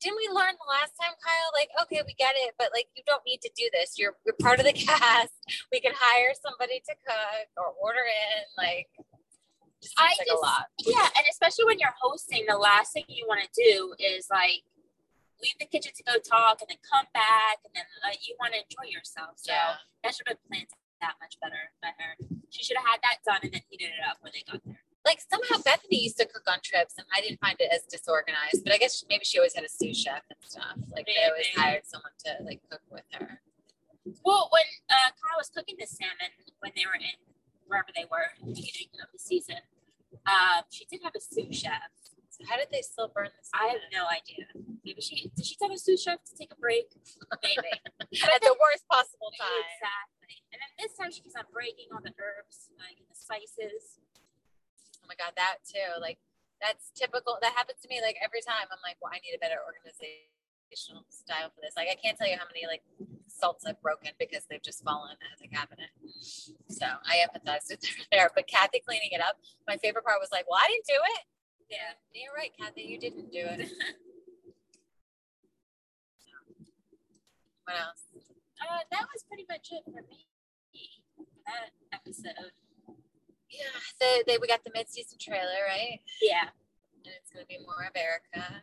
didn't 0.00 0.16
we 0.16 0.28
learn 0.32 0.56
the 0.56 0.68
last 0.68 0.92
time, 1.00 1.12
Kyle? 1.20 1.50
Like, 1.54 1.68
okay, 1.84 2.00
we 2.06 2.14
get 2.14 2.32
it, 2.48 2.54
but 2.58 2.70
like 2.72 2.88
you 2.96 3.02
don't 3.06 3.22
need 3.26 3.40
to 3.42 3.50
do 3.56 3.68
this. 3.72 3.98
You're 3.98 4.16
you're 4.24 4.36
part 4.40 4.58
of 4.58 4.66
the 4.66 4.72
cast. 4.88 5.32
We 5.72 5.80
can 5.80 5.92
hire 5.94 6.32
somebody 6.40 6.80
to 6.88 6.94
cook 7.06 7.48
or 7.56 7.72
order 7.80 8.02
in. 8.02 8.40
Like, 8.56 8.88
just 9.82 9.94
I 9.98 10.12
like 10.16 10.26
just- 10.26 10.30
a 10.32 10.38
lot. 10.40 10.66
Yeah, 10.84 11.04
and 11.16 11.24
especially 11.30 11.64
when 11.66 11.78
you're 11.78 11.96
hosting, 12.00 12.44
the 12.48 12.56
last 12.56 12.92
thing 12.92 13.04
you 13.08 13.24
want 13.28 13.40
to 13.44 13.50
do 13.56 13.94
is 14.00 14.28
like 14.30 14.64
leave 15.40 15.56
the 15.58 15.64
kitchen 15.64 15.92
to 15.96 16.02
go 16.04 16.20
talk 16.20 16.60
and 16.60 16.68
then 16.68 16.76
come 16.84 17.08
back 17.16 17.64
and 17.64 17.72
then 17.72 17.84
uh, 18.04 18.12
you 18.20 18.36
want 18.38 18.52
to 18.52 18.60
enjoy 18.60 18.84
yourself. 18.92 19.40
So 19.40 19.52
Yeah. 19.52 19.80
that 20.04 20.12
should 20.14 20.28
have 20.28 20.36
planned 20.44 20.68
that 21.00 21.16
much 21.16 21.40
better 21.40 21.72
by 21.80 21.96
her. 21.96 22.12
She 22.52 22.60
should 22.62 22.76
have 22.76 22.84
had 22.84 23.00
that 23.00 23.24
done 23.24 23.40
and 23.48 23.52
then 23.56 23.64
heated 23.72 23.88
it 23.88 24.04
up 24.04 24.20
when 24.20 24.32
they 24.36 24.44
got 24.44 24.60
there. 24.68 24.79
Like 25.04 25.20
somehow 25.32 25.62
Bethenny 25.64 26.04
used 26.04 26.18
to 26.18 26.26
cook 26.26 26.44
on 26.46 26.58
trips 26.62 26.94
and 26.98 27.06
I 27.16 27.20
didn't 27.20 27.40
find 27.40 27.56
it 27.58 27.72
as 27.72 27.88
disorganized, 27.88 28.64
but 28.64 28.72
I 28.72 28.78
guess 28.78 29.02
maybe 29.08 29.24
she 29.24 29.38
always 29.38 29.54
had 29.54 29.64
a 29.64 29.68
sous 29.68 29.96
chef 29.96 30.22
and 30.28 30.38
stuff. 30.44 30.76
Like 30.92 31.06
they 31.06 31.16
always 31.24 31.48
hired 31.56 31.88
someone 31.88 32.12
to 32.26 32.44
like 32.44 32.60
cook 32.70 32.84
with 32.90 33.08
her. 33.16 33.40
Well, 34.24 34.48
when 34.52 34.68
uh, 34.88 35.12
Kyle 35.16 35.40
was 35.40 35.48
cooking 35.48 35.76
the 35.78 35.86
salmon 35.86 36.32
when 36.60 36.72
they 36.76 36.84
were 36.84 37.00
in 37.00 37.16
wherever 37.64 37.88
they 37.96 38.04
were 38.10 38.28
at 38.28 38.44
the 38.44 38.52
beginning 38.52 38.92
of 39.00 39.08
the 39.12 39.20
season, 39.20 39.64
um, 40.26 40.68
she 40.68 40.84
did 40.84 41.00
have 41.04 41.16
a 41.16 41.22
sous 41.22 41.48
chef. 41.56 41.88
So 42.28 42.44
how 42.48 42.56
did 42.56 42.68
they 42.72 42.80
still 42.80 43.08
burn 43.08 43.28
this? 43.36 43.48
I 43.52 43.72
have 43.72 43.84
no 43.92 44.04
idea. 44.08 44.48
Maybe 44.84 45.00
she 45.00 45.28
did. 45.28 45.32
She 45.44 45.56
tell 45.56 45.72
a 45.72 45.78
sous 45.78 46.00
chef 46.00 46.20
to 46.24 46.32
take 46.36 46.52
a 46.52 46.60
break. 46.60 46.92
Maybe. 47.40 47.72
at 48.24 48.40
the 48.40 48.56
worst 48.56 48.84
possible 48.88 49.32
time. 49.36 49.64
Exactly. 49.76 50.36
And 50.52 50.58
then 50.60 50.72
this 50.80 50.92
time 50.96 51.12
she 51.12 51.20
keeps 51.20 51.36
on 51.36 51.48
breaking 51.52 51.92
all 51.92 52.00
the 52.00 52.12
herbs, 52.16 52.72
like 52.80 53.00
the 53.00 53.16
spices. 53.16 54.00
My 55.10 55.18
god, 55.18 55.34
that 55.34 55.66
too. 55.66 55.98
Like 55.98 56.22
that's 56.62 56.94
typical. 56.94 57.34
That 57.42 57.58
happens 57.58 57.82
to 57.82 57.90
me 57.90 57.98
like 57.98 58.14
every 58.22 58.46
time. 58.46 58.70
I'm 58.70 58.78
like, 58.86 58.94
well, 59.02 59.10
I 59.10 59.18
need 59.26 59.34
a 59.34 59.42
better 59.42 59.58
organizational 59.58 61.02
style 61.10 61.50
for 61.50 61.58
this. 61.58 61.74
Like 61.74 61.90
I 61.90 61.98
can't 61.98 62.14
tell 62.14 62.30
you 62.30 62.38
how 62.38 62.46
many 62.46 62.70
like 62.70 62.86
salts 63.26 63.66
I've 63.66 63.82
broken 63.82 64.14
because 64.22 64.46
they've 64.46 64.62
just 64.62 64.86
fallen 64.86 65.18
out 65.18 65.34
of 65.34 65.42
the 65.42 65.50
cabinet. 65.50 65.90
So 66.70 66.86
I 66.86 67.26
empathize 67.26 67.66
with 67.66 67.82
her 67.90 68.06
there. 68.14 68.30
But 68.30 68.46
Kathy 68.46 68.78
cleaning 68.86 69.10
it 69.10 69.18
up, 69.18 69.34
my 69.66 69.82
favorite 69.82 70.06
part 70.06 70.22
was 70.22 70.30
like, 70.30 70.46
well, 70.46 70.62
I 70.62 70.70
didn't 70.70 70.86
do 70.86 71.02
it. 71.18 71.26
Yeah. 71.74 71.98
You're 72.14 72.38
right, 72.38 72.54
Kathy. 72.54 72.86
You 72.86 73.02
didn't 73.02 73.34
do 73.34 73.42
it. 73.50 73.66
what 77.66 77.74
else? 77.74 78.06
Uh, 78.62 78.86
that 78.94 79.10
was 79.10 79.26
pretty 79.26 79.46
much 79.50 79.74
it 79.74 79.82
for 79.90 80.06
me. 80.06 80.30
That 81.50 81.74
episode. 81.90 82.54
Yeah, 83.50 83.76
the, 84.00 84.24
they, 84.26 84.38
we 84.38 84.46
got 84.46 84.62
the 84.64 84.70
mid-season 84.74 85.18
trailer, 85.20 85.66
right? 85.68 86.00
Yeah. 86.22 86.48
And 87.04 87.14
it's 87.18 87.30
going 87.32 87.44
to 87.44 87.48
be 87.48 87.58
more 87.58 87.82
of 87.88 87.96
Erica. 87.96 88.62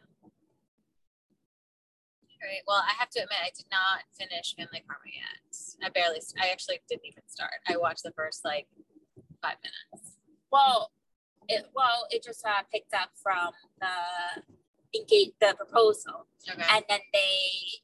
All 2.37 2.45
right. 2.45 2.61
Well, 2.67 2.83
I 2.85 2.93
have 2.99 3.09
to 3.11 3.19
admit, 3.19 3.37
I 3.43 3.49
did 3.55 3.65
not 3.71 4.03
finish 4.17 4.55
Family 4.55 4.83
Karma 4.87 5.09
yet. 5.09 5.41
I 5.83 5.89
barely. 5.89 6.19
I 6.39 6.49
actually 6.49 6.79
didn't 6.87 7.05
even 7.05 7.23
start. 7.27 7.59
I 7.67 7.77
watched 7.77 8.03
the 8.03 8.11
first 8.11 8.45
like 8.45 8.67
five 9.41 9.57
minutes. 9.63 10.17
Well, 10.51 10.91
it 11.49 11.65
well 11.75 12.05
it 12.11 12.23
just 12.23 12.45
uh, 12.45 12.61
picked 12.71 12.93
up 12.93 13.09
from 13.21 13.51
the 13.81 14.43
engage 14.97 15.33
the 15.41 15.55
proposal, 15.57 16.27
Okay. 16.49 16.63
and 16.71 16.83
then 16.87 16.99
they 17.13 17.81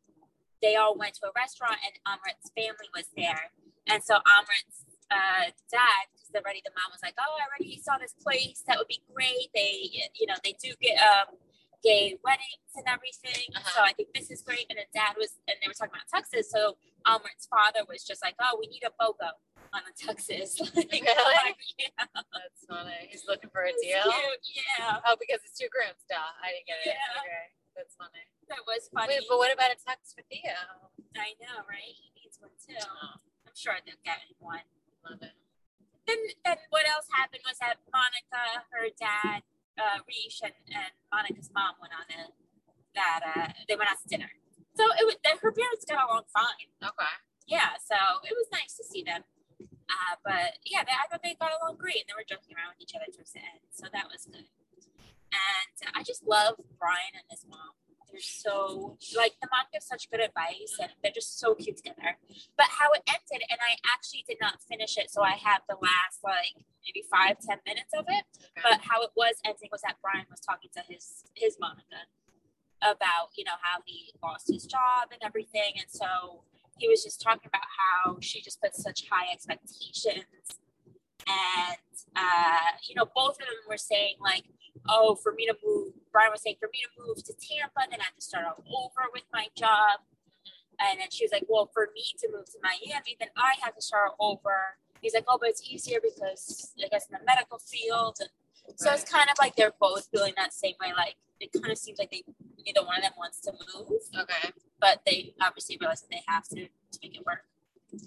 they 0.61 0.75
all 0.75 0.95
went 0.97 1.15
to 1.15 1.27
a 1.27 1.31
restaurant, 1.35 1.77
and 1.83 1.93
Amrit's 2.07 2.51
family 2.55 2.89
was 2.95 3.05
there, 3.17 3.51
and 3.87 4.03
so 4.03 4.15
Amrit's 4.15 4.82
uh, 5.13 5.45
dad, 5.69 6.03
because 6.11 6.33
already 6.33 6.61
the 6.65 6.73
mom 6.73 6.89
was 6.91 7.01
like, 7.05 7.13
"Oh, 7.21 7.33
I 7.37 7.45
already 7.45 7.77
saw 7.77 7.97
this 8.01 8.13
place. 8.17 8.63
That 8.67 8.77
would 8.81 8.89
be 8.89 9.01
great. 9.13 9.53
They, 9.53 9.93
you 10.17 10.25
know, 10.25 10.35
they 10.43 10.53
do 10.57 10.73
get 10.81 10.97
um 11.01 11.37
gay 11.83 12.15
weddings 12.23 12.71
and 12.79 12.87
everything. 12.87 13.51
So 13.53 13.59
Uh-huh. 13.59 13.85
I 13.85 13.93
think 13.93 14.09
this 14.17 14.31
is 14.33 14.41
great." 14.41 14.65
And 14.69 14.79
the 14.81 14.87
dad 14.93 15.13
was, 15.17 15.37
and 15.47 15.55
they 15.61 15.67
were 15.69 15.77
talking 15.77 15.93
about 15.93 16.09
Texas. 16.09 16.49
So 16.49 16.77
Amrit's 17.05 17.45
father 17.45 17.85
was 17.87 18.01
just 18.03 18.23
like, 18.25 18.35
"Oh, 18.41 18.57
we 18.59 18.65
need 18.67 18.81
a 18.87 18.91
BOGO 18.97 19.29
on 19.77 19.81
the 19.85 19.93
Texas." 19.93 20.57
like, 20.75 20.89
Really? 20.89 21.37
like, 21.45 21.59
yeah. 21.77 22.05
That's 22.15 22.61
funny. 22.65 23.07
He's 23.13 23.25
looking 23.29 23.49
for 23.53 23.63
a 23.63 23.73
deal. 23.77 24.03
cute, 24.09 24.63
Yeah, 24.79 24.99
Oh, 25.05 25.15
because 25.19 25.39
it's 25.45 25.53
two 25.59 25.69
grooms. 25.69 26.01
Duh. 26.09 26.17
I 26.41 26.55
didn't 26.57 26.67
get 26.67 26.79
it. 26.81 26.95
Yeah. 26.97 27.21
Okay. 27.21 27.45
That's 27.75 27.95
funny. 27.97 28.21
that 28.53 28.61
was 28.69 28.85
funny. 28.93 29.17
Wait, 29.17 29.25
but 29.27 29.37
what 29.41 29.49
about 29.51 29.73
a 29.73 29.77
tux 29.81 30.13
for 30.13 30.21
Theo? 30.29 30.53
I 31.17 31.33
know, 31.41 31.65
right? 31.65 31.89
He 31.89 32.13
needs 32.21 32.37
one 32.37 32.53
too. 32.61 32.77
Oh, 32.77 33.17
I'm 33.49 33.55
sure 33.57 33.73
they'll 33.81 33.97
get 34.05 34.21
him 34.21 34.37
one. 34.37 34.61
Love 35.03 35.21
it. 35.21 35.35
Then, 36.07 36.19
then 36.43 36.57
what 36.69 36.83
else 36.87 37.07
happened 37.11 37.43
was 37.47 37.55
that 37.63 37.79
Monica, 37.91 38.67
her 38.75 38.91
dad, 38.99 39.43
uh, 39.79 40.03
Reesh, 40.03 40.43
and, 40.43 40.55
and 40.71 40.91
Monica's 41.11 41.49
mom 41.53 41.79
went 41.79 41.95
on 41.95 42.07
a 42.11 42.31
that 42.93 43.21
uh, 43.25 43.49
they 43.67 43.75
went 43.75 43.89
out 43.89 43.97
to 44.01 44.07
dinner. 44.07 44.29
So 44.77 44.85
it 44.97 45.05
was 45.05 45.17
that 45.25 45.41
her 45.41 45.51
parents 45.51 45.85
got 45.85 46.05
along 46.05 46.29
fine. 46.29 46.69
Okay. 46.81 47.15
Yeah, 47.47 47.77
so 47.81 47.97
it 48.25 48.33
was 48.33 48.47
nice 48.53 48.77
to 48.77 48.83
see 48.85 49.03
them. 49.03 49.25
Uh, 49.89 50.15
but 50.23 50.61
yeah, 50.65 50.85
they, 50.85 50.93
I 50.93 51.05
thought 51.09 51.21
they 51.21 51.35
got 51.37 51.51
along 51.57 51.77
great, 51.77 52.05
and 52.05 52.07
they 52.09 52.17
were 52.17 52.25
joking 52.25 52.55
around 52.55 52.73
with 52.73 52.81
each 52.81 52.95
other 52.95 53.09
towards 53.11 53.33
the 53.33 53.43
end. 53.43 53.61
So 53.73 53.89
that 53.91 54.07
was 54.09 54.25
good. 54.25 54.47
And 55.33 55.77
I 55.97 56.05
just 56.05 56.25
love 56.25 56.61
Brian 56.77 57.17
and 57.17 57.25
his 57.29 57.45
mom. 57.49 57.73
They're 58.13 58.21
so 58.21 58.95
like 59.17 59.33
the 59.41 59.49
mom 59.49 59.65
gives 59.73 59.89
such 59.89 60.05
good 60.13 60.21
advice 60.21 60.77
and 60.77 60.93
they're 61.01 61.11
just 61.11 61.41
so 61.41 61.55
cute 61.55 61.77
together. 61.77 62.21
But 62.55 62.69
how 62.69 62.93
it 62.93 63.01
ended, 63.09 63.41
and 63.49 63.57
I 63.57 63.73
actually 63.89 64.23
did 64.29 64.37
not 64.39 64.61
finish 64.61 64.97
it, 65.01 65.09
so 65.09 65.25
I 65.25 65.33
have 65.33 65.65
the 65.65 65.75
last 65.81 66.21
like 66.21 66.53
maybe 66.85 67.01
five 67.09 67.41
ten 67.41 67.57
minutes 67.65 67.89
of 67.97 68.05
it. 68.07 68.23
But 68.61 68.85
how 68.85 69.01
it 69.01 69.17
was 69.17 69.41
ending 69.41 69.73
was 69.73 69.81
that 69.81 69.97
Brian 70.05 70.29
was 70.29 70.39
talking 70.39 70.69
to 70.77 70.85
his 70.85 71.25
his 71.33 71.57
Monica 71.59 72.05
about 72.85 73.33
you 73.33 73.43
know 73.43 73.57
how 73.65 73.81
he 73.83 74.13
lost 74.21 74.45
his 74.45 74.69
job 74.69 75.09
and 75.09 75.19
everything, 75.25 75.81
and 75.81 75.89
so 75.89 76.45
he 76.77 76.87
was 76.87 77.01
just 77.01 77.19
talking 77.19 77.49
about 77.49 77.65
how 77.65 78.21
she 78.21 78.41
just 78.41 78.61
put 78.61 78.75
such 78.77 79.09
high 79.09 79.33
expectations 79.33 80.61
and 81.27 81.77
uh, 82.15 82.71
you 82.87 82.95
know 82.95 83.05
both 83.15 83.33
of 83.39 83.45
them 83.47 83.63
were 83.69 83.77
saying 83.77 84.15
like 84.21 84.43
oh 84.89 85.15
for 85.15 85.31
me 85.33 85.45
to 85.45 85.55
move 85.65 85.93
brian 86.11 86.31
was 86.31 86.41
saying 86.41 86.55
for 86.59 86.69
me 86.73 86.79
to 86.83 86.89
move 87.05 87.17
to 87.23 87.33
tampa 87.33 87.81
then 87.89 87.99
i 87.99 88.03
have 88.03 88.15
to 88.15 88.21
start 88.21 88.45
all 88.45 88.91
over 88.91 89.07
with 89.13 89.23
my 89.33 89.47
job 89.55 89.99
and 90.79 90.99
then 90.99 91.07
she 91.11 91.23
was 91.23 91.31
like 91.31 91.45
well 91.47 91.69
for 91.73 91.89
me 91.95 92.03
to 92.17 92.27
move 92.31 92.45
to 92.45 92.57
miami 92.61 93.15
then 93.19 93.29
i 93.37 93.53
have 93.61 93.75
to 93.75 93.81
start 93.81 94.11
over 94.19 94.77
he's 95.01 95.13
like 95.13 95.25
oh 95.27 95.37
but 95.39 95.49
it's 95.49 95.63
easier 95.69 95.99
because 96.03 96.73
i 96.83 96.87
guess 96.89 97.07
in 97.09 97.17
the 97.17 97.25
medical 97.25 97.59
field 97.59 98.17
and 98.19 98.29
so 98.79 98.91
it's 98.93 99.03
kind 99.03 99.29
of 99.29 99.35
like 99.39 99.55
they're 99.55 99.73
both 99.79 100.07
feeling 100.11 100.33
that 100.37 100.53
same 100.53 100.73
way 100.81 100.91
like 100.95 101.15
it 101.39 101.51
kind 101.51 101.71
of 101.71 101.77
seems 101.77 101.99
like 101.99 102.09
they 102.11 102.23
neither 102.65 102.85
one 102.85 102.97
of 102.97 103.03
them 103.03 103.11
wants 103.17 103.41
to 103.41 103.51
move 103.51 103.99
Okay. 104.17 104.51
but 104.79 105.01
they 105.05 105.33
obviously 105.41 105.77
realize 105.79 106.01
that 106.01 106.09
they 106.09 106.21
have 106.27 106.47
to 106.47 106.67
to 106.93 106.99
make 107.01 107.15
it 107.17 107.25
work. 107.25 107.43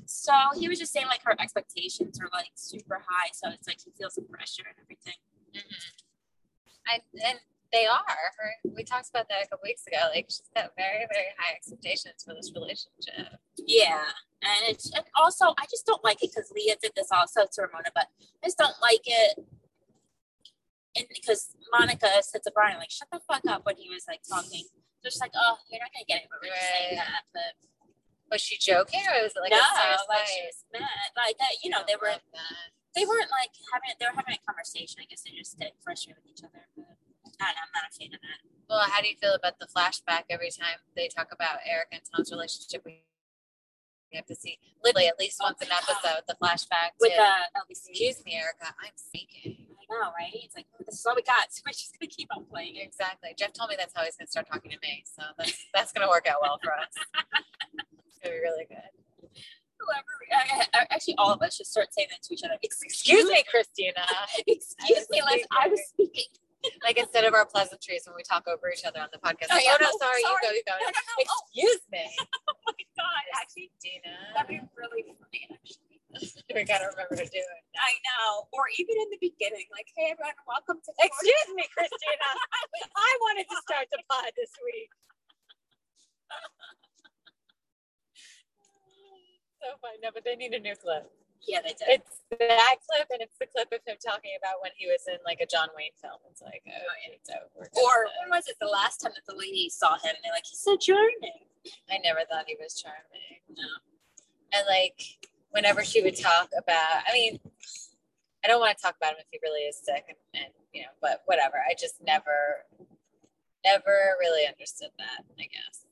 So 0.07 0.33
he 0.59 0.69
was 0.69 0.79
just 0.79 0.93
saying 0.93 1.07
like 1.07 1.21
her 1.25 1.35
expectations 1.39 2.19
are 2.21 2.29
like 2.33 2.51
super 2.55 3.03
high, 3.07 3.29
so 3.33 3.49
it's 3.51 3.67
like 3.69 3.79
he 3.85 3.91
feels 3.99 4.15
the 4.15 4.23
pressure 4.23 4.62
and 4.67 4.77
everything. 4.83 5.15
Mhm. 5.55 6.06
I 6.87 7.01
and 7.25 7.38
they 7.72 7.87
are. 7.87 8.16
Her, 8.38 8.70
we 8.75 8.85
talked 8.85 9.11
about 9.11 9.29
that 9.29 9.44
a 9.44 9.49
couple 9.49 9.64
weeks 9.64 9.87
ago. 9.87 9.99
Like 10.14 10.27
she's 10.29 10.49
got 10.55 10.70
very, 10.77 11.05
very 11.12 11.31
high 11.37 11.55
expectations 11.55 12.22
for 12.25 12.35
this 12.35 12.53
relationship. 12.55 13.38
Yeah, 13.59 14.07
and 14.42 14.70
it's 14.70 14.92
and 14.94 15.05
also 15.18 15.46
I 15.59 15.66
just 15.70 15.87
don't 15.87 16.03
like 16.05 16.22
it 16.22 16.31
because 16.35 16.53
Leah 16.55 16.77
did 16.81 16.92
this 16.96 17.09
also 17.11 17.42
to 17.42 17.62
Ramona, 17.62 17.90
but 17.94 18.07
I 18.42 18.46
just 18.46 18.59
don't 18.59 18.77
like 18.81 19.03
it. 19.05 19.44
And 20.96 21.07
because 21.12 21.53
Monica 21.72 22.09
said 22.22 22.42
to 22.44 22.53
Brian, 22.55 22.79
like, 22.79 22.90
shut 22.90 23.09
the 23.12 23.20
fuck 23.29 23.44
up 23.46 23.66
when 23.66 23.77
he 23.77 23.90
was 23.90 24.05
like 24.09 24.20
talking. 24.25 24.64
Just 25.05 25.20
like, 25.20 25.33
oh, 25.37 25.57
you're 25.70 25.79
not 25.79 25.92
gonna 25.92 26.09
get 26.09 26.25
it, 26.25 26.29
but 26.31 26.40
we're 26.40 26.55
just 26.55 26.66
saying 26.66 26.96
that. 26.96 27.29
But 27.35 27.53
Was 28.33 28.40
she 28.40 28.57
joking 28.59 29.05
or 29.07 29.22
was 29.22 29.37
it 29.37 29.42
like 29.44 29.53
no, 29.53 29.61
like 30.09 30.27
she 30.27 30.42
was 30.42 30.64
mad. 30.72 31.14
Like 31.14 31.38
that, 31.38 31.61
you 31.62 31.70
know, 31.70 31.85
they 31.87 31.94
were 32.01 32.11
that. 32.11 32.68
They 32.97 33.05
weren't 33.05 33.31
like 33.31 33.53
having 33.73 33.93
they 34.01 34.07
were 34.09 34.17
having 34.17 34.35
a 34.35 34.43
conversation. 34.49 34.99
I 35.05 35.07
guess 35.07 35.23
they 35.23 35.37
just 35.37 35.59
get 35.61 35.77
frustrated 35.85 36.19
with 36.25 36.33
each 36.33 36.43
other. 36.45 36.65
But 36.75 37.37
I 37.39 37.53
don't 37.53 37.61
know, 37.61 37.65
I'm 37.69 37.75
not 37.77 37.87
a 37.87 37.93
fan 37.93 38.11
of 38.17 38.21
that. 38.25 38.41
Well, 38.67 38.83
how 38.89 38.99
do 39.05 39.07
you 39.07 39.15
feel 39.21 39.35
about 39.37 39.61
the 39.61 39.69
flashback 39.71 40.27
every 40.33 40.51
time 40.51 40.81
they 40.97 41.07
talk 41.07 41.29
about 41.31 41.61
Eric 41.69 41.93
and 41.93 42.01
Tom's 42.03 42.33
relationship? 42.33 42.83
We 42.85 43.05
have 44.15 44.27
to 44.27 44.35
see 44.35 44.59
literally 44.83 45.07
at 45.09 45.19
least 45.19 45.39
Oh 45.43 45.47
once 45.53 45.61
an 45.61 45.69
God. 45.69 45.83
episode 45.85 46.23
the 46.27 46.35
flashback 46.41 46.97
With 46.99 47.13
to 47.13 47.21
uh, 47.21 47.63
LBC. 47.63 47.91
excuse 47.93 48.23
me, 48.25 48.35
Erica, 48.35 48.73
I'm 48.81 48.95
speaking. 48.97 49.67
I 49.77 49.85
know, 49.93 50.11
right? 50.19 50.33
It's 50.35 50.57
like 50.57 50.67
this 50.83 50.99
is 50.99 51.05
all 51.07 51.15
we 51.15 51.23
got, 51.23 51.47
so 51.55 51.61
we're 51.67 51.73
just 51.77 51.93
gonna 51.99 52.09
keep 52.11 52.29
on 52.35 52.47
playing 52.47 52.77
it. 52.77 52.87
Exactly. 52.87 53.31
Jeff 53.37 53.53
told 53.53 53.71
me 53.71 53.77
that's 53.79 53.93
how 53.95 54.03
he's 54.03 54.17
gonna 54.17 54.27
start 54.31 54.47
talking 54.51 54.71
to 54.73 54.79
me. 54.83 55.05
So 55.05 55.23
that's 55.37 55.59
that's 55.75 55.93
gonna 55.93 56.09
work 56.09 56.27
out 56.27 56.39
well 56.41 56.59
for 56.63 56.73
us. 56.73 56.91
it's 58.09 58.19
gonna 58.23 58.35
be 58.35 58.41
really 58.41 58.65
good. 58.67 58.91
Whoever, 59.87 60.12
I, 60.35 60.66
I, 60.75 60.87
actually, 60.90 61.14
all 61.18 61.33
of 61.33 61.40
us 61.42 61.55
should 61.57 61.66
start 61.66 61.94
saying 61.94 62.09
that 62.11 62.22
to 62.22 62.35
each 62.35 62.42
other. 62.42 62.59
Excuse 62.62 63.31
me, 63.31 63.44
Christina. 63.51 64.03
excuse 64.46 65.07
me, 65.11 65.22
Les. 65.22 65.46
I 65.55 65.68
was 65.68 65.81
speaking. 65.88 66.27
Like 66.83 66.99
instead 66.99 67.22
of 67.22 67.31
our 67.31 67.46
pleasantries 67.46 68.03
when 68.11 68.16
we 68.18 68.27
talk 68.27 68.49
over 68.51 68.66
each 68.75 68.83
other 68.83 68.99
on 68.99 69.07
the 69.14 69.22
podcast. 69.22 69.55
Oh, 69.55 69.61
Like, 69.61 69.70
oh 69.70 69.79
no, 69.79 69.87
no, 69.87 69.99
sorry, 70.03 70.18
you 70.18 70.35
go, 70.42 70.51
you 70.51 70.64
go. 70.66 70.75
No. 70.75 70.90
Oh, 70.90 71.22
Excuse 71.22 71.79
me. 71.94 72.03
oh 72.51 72.59
my 72.66 72.83
god! 72.99 73.22
Actually, 73.38 73.70
Dina. 73.79 74.11
that'd 74.35 74.51
be 74.51 74.59
really 74.75 75.07
funny. 75.07 75.46
Actually, 75.46 76.03
we 76.59 76.66
gotta 76.66 76.90
remember 76.90 77.14
to 77.22 77.29
do 77.31 77.38
it. 77.38 77.62
I 77.79 77.92
know. 78.03 78.51
Or 78.51 78.66
even 78.83 78.99
in 78.99 79.09
the 79.14 79.20
beginning, 79.22 79.70
like, 79.70 79.87
hey 79.94 80.11
everyone, 80.11 80.35
welcome 80.51 80.83
to. 80.83 80.90
Excuse 80.99 81.49
me, 81.55 81.70
Christina. 81.70 82.29
I 82.99 83.11
wanted 83.22 83.46
to 83.46 83.57
start 83.62 83.87
the 83.94 84.03
pod 84.11 84.27
this 84.35 84.51
week. 84.66 84.90
So 89.67 89.75
fun. 89.83 89.99
No, 90.03 90.11
but 90.15 90.23
they 90.23 90.37
need 90.39 90.55
a 90.55 90.63
new 90.63 90.79
clip. 90.79 91.11
Yeah, 91.47 91.61
they 91.63 91.75
did. 91.75 92.01
It's 92.01 92.23
that 92.31 92.77
clip 92.87 93.07
and 93.11 93.21
it's 93.21 93.37
the 93.39 93.47
clip 93.47 93.69
of 93.71 93.83
him 93.87 93.99
talking 93.99 94.35
about 94.39 94.63
when 94.63 94.73
he 94.79 94.87
was 94.87 95.05
in 95.07 95.19
like 95.27 95.43
a 95.43 95.47
John 95.47 95.69
Wayne 95.77 95.95
film. 96.01 96.19
It's 96.31 96.43
like, 96.43 96.63
oh, 96.67 96.73
oh 96.75 97.13
it's 97.13 97.31
over. 97.31 97.69
Or 97.77 98.09
when 98.23 98.31
was 98.39 98.49
it 98.49 98.57
the 98.61 98.71
last 98.71 99.03
time 99.03 99.13
that 99.15 99.27
the 99.27 99.37
lady 99.37 99.69
saw 99.69 99.95
him? 99.99 100.15
They're 100.23 100.33
like, 100.33 100.47
he's 100.47 100.63
so 100.63 100.77
charming. 100.77 101.45
I 101.91 101.99
never 102.03 102.23
thought 102.31 102.47
he 102.47 102.57
was 102.59 102.81
charming. 102.81 103.43
No. 103.51 103.69
And 104.55 104.65
like 104.67 105.03
whenever 105.51 105.85
she 105.85 106.03
would 106.03 106.17
talk 106.17 106.49
about, 106.57 107.03
I 107.07 107.13
mean, 107.13 107.39
I 108.45 108.49
don't 108.49 108.61
want 108.61 108.77
to 108.77 108.83
talk 108.83 108.97
about 108.97 109.13
him 109.15 109.21
if 109.21 109.27
he 109.31 109.39
really 109.43 109.67
is 109.67 109.77
sick, 109.77 110.07
and, 110.07 110.19
and 110.35 110.53
you 110.73 110.83
know, 110.83 110.95
but 111.03 111.23
whatever. 111.27 111.57
I 111.59 111.75
just 111.75 111.99
never, 112.03 112.63
never 113.65 114.15
really 114.21 114.47
understood 114.47 114.91
that. 114.99 115.27
I 115.35 115.51
guess. 115.51 115.83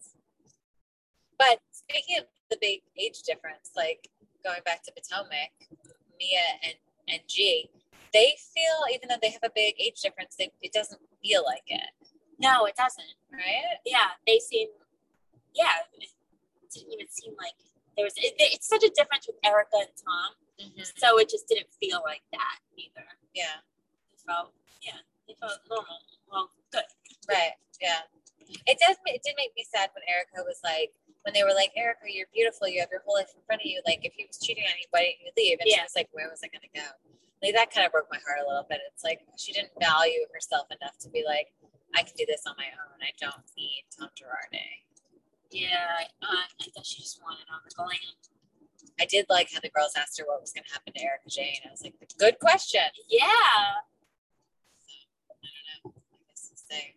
But 1.36 1.58
speaking 1.88 2.18
of 2.18 2.26
the 2.50 2.58
big 2.60 2.80
age 2.98 3.22
difference, 3.22 3.70
like 3.76 4.08
going 4.44 4.60
back 4.64 4.82
to 4.84 4.92
Potomac, 4.92 5.52
Mia 6.18 6.46
and 6.64 6.74
and 7.08 7.20
G, 7.28 7.68
they 8.12 8.34
feel 8.54 8.88
even 8.94 9.08
though 9.08 9.20
they 9.20 9.30
have 9.30 9.44
a 9.44 9.52
big 9.54 9.74
age 9.78 10.00
difference, 10.00 10.36
they, 10.36 10.50
it 10.62 10.72
doesn't 10.72 11.00
feel 11.22 11.44
like 11.44 11.64
it, 11.66 11.82
No, 12.38 12.64
it 12.64 12.76
doesn't. 12.76 13.14
right? 13.32 13.78
Yeah, 13.84 14.16
they 14.26 14.38
seem. 14.38 14.68
Yeah, 15.54 15.84
it 16.00 16.08
didn't 16.72 16.92
even 16.92 17.08
seem 17.10 17.34
like 17.38 17.54
there 17.96 18.04
was. 18.04 18.14
It, 18.16 18.34
it's 18.38 18.68
such 18.68 18.82
a 18.82 18.90
difference 18.90 19.26
with 19.26 19.36
Erica 19.44 19.84
and 19.84 19.94
Tom, 20.00 20.30
mm-hmm. 20.58 20.82
so 20.96 21.18
it 21.18 21.28
just 21.28 21.46
didn't 21.48 21.68
feel 21.78 22.00
like 22.04 22.22
that 22.32 22.58
either. 22.76 23.06
Yeah. 23.34 23.60
It 24.14 24.22
felt, 24.26 24.54
yeah, 24.80 25.02
it 25.28 25.36
felt 25.38 25.58
normal. 25.68 25.98
Well, 26.30 26.48
good. 26.72 26.86
Right. 27.28 27.52
Yeah. 27.80 28.06
It 28.66 28.78
does. 28.78 28.96
It 29.06 29.22
did 29.24 29.34
make 29.36 29.52
me 29.56 29.64
sad 29.66 29.90
when 29.94 30.04
Erica 30.08 30.44
was 30.46 30.60
like, 30.62 30.92
when 31.24 31.32
they 31.32 31.42
were 31.42 31.56
like, 31.56 31.72
Erica, 31.72 32.04
you're 32.12 32.28
beautiful. 32.32 32.68
You 32.68 32.84
have 32.84 32.92
your 32.92 33.00
whole 33.04 33.16
life 33.16 33.32
in 33.32 33.40
front 33.48 33.64
of 33.64 33.66
you. 33.66 33.80
Like, 33.88 34.04
if 34.04 34.12
he 34.12 34.28
was 34.28 34.36
cheating 34.36 34.64
on 34.68 34.76
you, 34.76 34.84
why 34.92 35.08
didn't 35.08 35.24
you 35.24 35.32
leave? 35.32 35.56
And 35.60 35.68
she 35.72 35.80
was 35.80 35.96
like, 35.96 36.12
where 36.12 36.28
was 36.28 36.44
I 36.44 36.52
going 36.52 36.68
to 36.68 36.74
go? 36.76 36.84
Like, 37.40 37.56
that 37.56 37.72
kind 37.72 37.88
of 37.88 37.92
broke 37.96 38.12
my 38.12 38.20
heart 38.20 38.44
a 38.44 38.46
little 38.46 38.68
bit. 38.68 38.84
It's 38.92 39.02
like 39.02 39.24
she 39.40 39.56
didn't 39.56 39.72
value 39.80 40.28
herself 40.36 40.68
enough 40.68 41.00
to 41.00 41.08
be 41.08 41.24
like, 41.24 41.48
I 41.96 42.04
can 42.04 42.12
do 42.16 42.28
this 42.28 42.44
on 42.44 42.54
my 42.60 42.68
own. 42.68 43.00
I 43.00 43.16
don't 43.16 43.44
need 43.56 43.88
Tom 43.88 44.12
Girardi. 44.12 44.84
Yeah, 45.48 45.88
I, 45.96 46.04
uh, 46.20 46.44
I 46.60 46.66
guess 46.76 46.84
she 46.84 47.00
just 47.00 47.22
wanted 47.22 47.48
on 47.48 47.64
the 47.64 47.72
glam. 47.72 48.18
I 49.00 49.06
did 49.06 49.26
like 49.30 49.48
how 49.52 49.60
the 49.60 49.70
girls 49.70 49.92
asked 49.96 50.18
her 50.18 50.26
what 50.26 50.40
was 50.40 50.52
going 50.52 50.64
to 50.68 50.72
happen 50.72 50.92
to 50.92 51.02
Erica 51.02 51.30
Jane. 51.30 51.62
I 51.64 51.70
was 51.70 51.82
like, 51.82 51.94
good 52.18 52.38
question. 52.38 52.84
Yeah, 53.08 53.24
I 53.24 53.80
don't 55.40 55.66
know. 55.88 56.02
I 56.12 56.20
guess 56.28 56.50
we'll 56.50 56.58
see. 56.58 56.94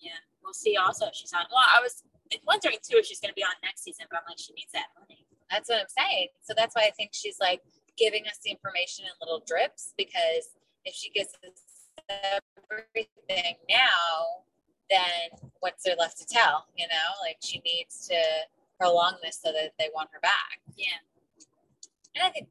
yeah. 0.00 0.18
We'll 0.42 0.52
see. 0.52 0.76
Also, 0.76 1.06
if 1.06 1.14
she's 1.14 1.32
on. 1.32 1.44
Well, 1.50 1.62
I 1.62 1.80
was 1.80 2.02
wondering 2.46 2.78
too 2.82 2.98
if 2.98 3.06
she's 3.06 3.20
going 3.20 3.30
to 3.30 3.38
be 3.38 3.44
on 3.44 3.52
next 3.62 3.84
season, 3.84 4.06
but 4.10 4.18
I'm 4.18 4.24
like, 4.28 4.38
she 4.38 4.52
needs 4.54 4.72
that 4.72 4.88
money. 4.98 5.26
That's 5.50 5.68
what 5.68 5.80
I'm 5.80 5.92
saying. 5.92 6.28
So 6.42 6.54
that's 6.56 6.74
why 6.74 6.82
I 6.82 6.90
think 6.90 7.10
she's 7.12 7.36
like 7.40 7.60
giving 7.98 8.24
us 8.26 8.38
the 8.44 8.50
information 8.50 9.04
in 9.04 9.12
little 9.20 9.42
drips 9.46 9.92
because 9.98 10.56
if 10.84 10.94
she 10.94 11.10
gives 11.10 11.30
us 11.44 11.88
everything 12.08 13.56
now, 13.68 14.44
then 14.88 15.50
what's 15.60 15.84
there 15.84 15.96
left 15.98 16.18
to 16.18 16.26
tell? 16.26 16.66
You 16.76 16.86
know, 16.88 17.08
like 17.22 17.36
she 17.42 17.60
needs 17.64 18.08
to 18.08 18.16
prolong 18.78 19.16
this 19.22 19.38
so 19.42 19.52
that 19.52 19.72
they 19.78 19.88
want 19.94 20.10
her 20.12 20.20
back. 20.20 20.60
Yeah. 20.76 20.98
And 22.14 22.24
I 22.24 22.30
think 22.30 22.48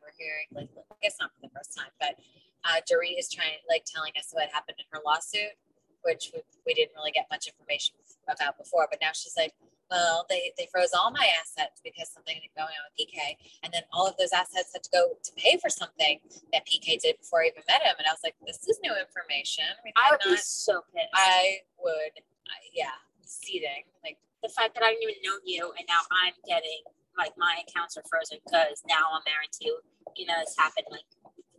we're 0.00 0.16
hearing, 0.16 0.46
like, 0.52 0.68
I 0.76 0.94
guess 1.02 1.16
not 1.20 1.30
for 1.34 1.42
the 1.42 1.52
first 1.54 1.76
time, 1.76 1.90
but 1.98 2.16
uh, 2.64 2.80
Dorit 2.84 3.18
is 3.18 3.28
trying, 3.28 3.60
like, 3.68 3.84
telling 3.84 4.12
us 4.18 4.28
what 4.32 4.48
happened 4.52 4.78
in 4.78 4.86
her 4.92 5.00
lawsuit, 5.04 5.56
which 6.02 6.30
we, 6.34 6.40
we 6.66 6.74
didn't 6.74 6.94
really 6.96 7.12
get 7.12 7.26
much 7.30 7.46
information 7.46 7.94
about 8.28 8.58
before. 8.58 8.86
But 8.90 9.00
now 9.00 9.12
she's 9.12 9.36
like, 9.36 9.52
well, 9.90 10.24
they, 10.30 10.52
they 10.56 10.68
froze 10.70 10.94
all 10.94 11.10
my 11.10 11.26
assets 11.42 11.82
because 11.82 12.08
something 12.14 12.38
had 12.38 12.54
going 12.54 12.70
on 12.70 12.84
with 12.86 12.94
PK. 12.94 13.34
And 13.66 13.74
then 13.74 13.82
all 13.92 14.06
of 14.06 14.14
those 14.16 14.30
assets 14.30 14.70
had 14.70 14.86
to 14.86 14.90
go 14.94 15.18
to 15.18 15.32
pay 15.34 15.58
for 15.58 15.68
something 15.68 16.22
that 16.54 16.62
PK 16.62 17.00
did 17.02 17.18
before 17.18 17.42
I 17.42 17.50
even 17.50 17.66
met 17.66 17.82
him. 17.82 17.98
And 17.98 18.06
I 18.06 18.14
was 18.14 18.22
like, 18.22 18.38
this 18.46 18.62
is 18.70 18.78
new 18.86 18.94
information. 18.94 19.66
I 19.98 20.14
would 20.14 20.22
be 20.22 20.38
so 20.38 20.86
pissed. 20.94 21.10
I 21.12 21.66
would, 21.82 22.14
I, 22.46 22.56
yeah, 22.72 22.94
seating. 23.26 23.82
Like, 24.06 24.16
the 24.42 24.48
fact 24.48 24.72
that 24.74 24.82
I 24.84 24.94
didn't 24.94 25.04
even 25.04 25.20
know 25.26 25.36
you, 25.44 25.72
and 25.76 25.84
now 25.88 26.00
I'm 26.08 26.32
getting 26.48 26.80
like 27.18 27.36
my 27.36 27.60
accounts 27.68 27.96
are 28.00 28.06
frozen 28.08 28.38
because 28.40 28.80
now 28.88 29.12
I'm 29.12 29.20
married 29.28 29.52
to 29.60 29.64
you. 29.64 29.74
You 30.16 30.26
know, 30.26 30.40
this 30.40 30.56
happened 30.56 30.88
like 30.90 31.04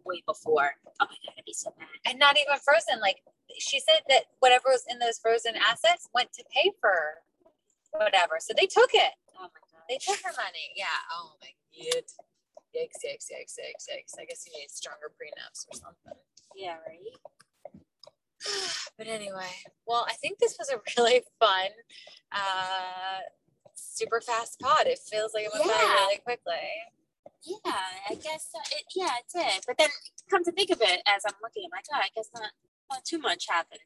way 0.06 0.24
before. 0.26 0.72
Oh 1.00 1.06
my 1.06 1.18
god, 1.26 1.36
I'd 1.38 1.46
be 1.46 1.54
so 1.54 1.74
mad. 1.78 1.88
and 2.06 2.20
not 2.20 2.38
even 2.38 2.58
frozen. 2.60 3.00
Like 3.02 3.24
she 3.60 3.80
said 3.80 4.02
that 4.10 4.26
whatever 4.40 4.70
was 4.70 4.86
in 4.90 5.00
those 5.00 5.20
frozen 5.20 5.56
assets 5.56 6.08
went 6.14 6.32
to 6.34 6.44
pay 6.54 6.72
for 6.80 7.22
whatever. 7.92 8.40
So 8.40 8.54
they 8.56 8.68
took 8.68 8.94
it. 8.94 9.14
Oh 9.36 9.50
my 9.50 9.62
god. 9.72 9.86
They 9.90 10.00
took 10.00 10.22
her 10.24 10.34
money. 10.38 10.72
Yeah. 10.76 11.00
Oh 11.14 11.34
my 11.42 11.48
god. 11.48 12.06
Yikes! 12.76 13.04
Yikes! 13.04 13.04
Yikes! 13.04 13.56
Yikes! 13.60 13.86
Yikes! 13.90 14.14
I 14.20 14.26
guess 14.26 14.46
you 14.46 14.58
need 14.58 14.70
stronger 14.70 15.12
prenups 15.12 15.68
or 15.68 15.76
something. 15.78 16.20
Yeah, 16.56 16.76
right. 16.88 17.82
but 18.98 19.08
anyway, 19.08 19.52
well, 19.86 20.06
I 20.10 20.14
think 20.14 20.40
this 20.40 20.58
was 20.58 20.70
a 20.70 20.82
really 20.98 21.22
fun, 21.40 21.70
uh, 22.32 23.20
super 23.76 24.22
fast 24.22 24.60
pod. 24.60 24.88
It 24.88 25.00
feels 25.00 25.34
like 25.34 25.46
it 25.46 25.52
went 25.54 25.66
by 25.66 25.98
really 26.02 26.18
quickly. 26.18 26.54
Yeah, 27.44 27.82
I 28.10 28.16
guess 28.16 28.50
uh, 28.56 28.60
it, 28.72 28.84
yeah, 28.96 29.16
it 29.18 29.26
did. 29.34 29.64
But 29.68 29.78
then 29.78 29.90
come 30.30 30.44
to 30.44 30.52
think 30.52 30.70
of 30.70 30.80
it, 30.82 31.02
as 31.08 31.24
I'm 31.28 31.34
looking, 31.42 31.66
I'm 31.66 31.78
like, 31.78 31.86
oh, 31.94 31.98
I 31.98 32.10
guess 32.16 32.30
not, 32.34 32.52
not 32.92 33.06
too 33.06 33.18
much 33.18 33.46
happened. 33.50 33.82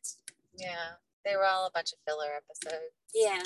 Yeah, 0.58 1.00
they 1.24 1.36
were 1.36 1.46
all 1.46 1.66
a 1.68 1.72
bunch 1.72 1.94
of 1.94 2.00
filler 2.06 2.32
episodes, 2.36 2.92
Yeah, 3.14 3.44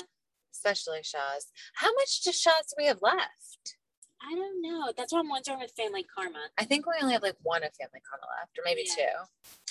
especially 0.52 1.02
Shahs. 1.02 1.46
How 1.74 1.92
much 1.94 2.22
does 2.22 2.40
Shahs 2.40 2.66
do 2.70 2.74
we 2.78 2.86
have 2.86 3.02
left? 3.02 3.76
I 4.22 4.34
don't 4.34 4.60
know. 4.60 4.92
That's 4.94 5.12
what 5.14 5.20
I'm 5.20 5.30
wondering 5.30 5.60
with 5.60 5.72
Family 5.78 6.04
Karma. 6.04 6.52
I 6.58 6.64
think 6.64 6.84
we 6.84 6.92
only 7.00 7.14
have 7.14 7.22
like 7.22 7.38
one 7.42 7.62
of 7.64 7.72
Family 7.74 8.02
Karma 8.04 8.26
left, 8.38 8.52
or 8.58 8.62
maybe 8.66 8.84
Yeah. 8.84 8.94
two. 9.06 9.16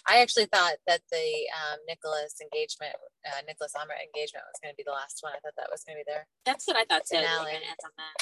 I 0.09 0.21
actually 0.21 0.47
thought 0.47 0.79
that 0.87 1.01
the 1.11 1.27
um, 1.53 1.77
Nicholas 1.87 2.39
engagement, 2.41 2.95
uh, 3.27 3.41
Nicholas 3.45 3.73
Amrit 3.77 4.01
engagement, 4.01 4.47
was 4.49 4.57
going 4.63 4.73
to 4.73 4.77
be 4.79 4.87
the 4.87 4.95
last 4.95 5.19
one. 5.21 5.33
I 5.35 5.39
thought 5.43 5.53
that 5.59 5.69
was 5.69 5.83
going 5.83 5.99
to 5.99 6.03
be 6.03 6.09
there. 6.09 6.25
That's 6.45 6.65
what 6.65 6.77
I 6.77 6.85
thought 6.87 7.05
too. 7.05 7.19
They 7.19 7.27
were 7.27 7.45
Finale. 7.45 7.51
gonna 7.61 7.69
end 7.77 7.83
on 7.85 7.93
that. 7.99 8.17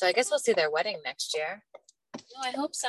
So 0.00 0.06
I 0.06 0.12
guess 0.12 0.30
we'll 0.30 0.38
see 0.38 0.54
their 0.54 0.70
wedding 0.70 0.96
next 1.04 1.36
year. 1.36 1.62
No, 2.16 2.40
I 2.42 2.52
hope 2.52 2.74
so. 2.74 2.88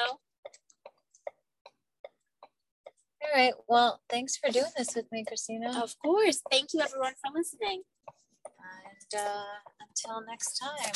All 3.22 3.30
right. 3.36 3.54
Well, 3.68 4.00
thanks 4.10 4.38
for 4.38 4.50
doing 4.50 4.72
this 4.78 4.96
with 4.96 5.12
me, 5.12 5.26
Christina. 5.28 5.78
Of 5.84 6.00
course. 6.00 6.40
Thank 6.50 6.70
you, 6.74 6.80
everyone, 6.80 7.12
for 7.22 7.38
listening. 7.38 7.82
And 8.08 9.22
uh, 9.22 9.44
until 9.90 10.26
next 10.26 10.58
time. 10.58 10.94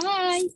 Bye. 0.00 0.46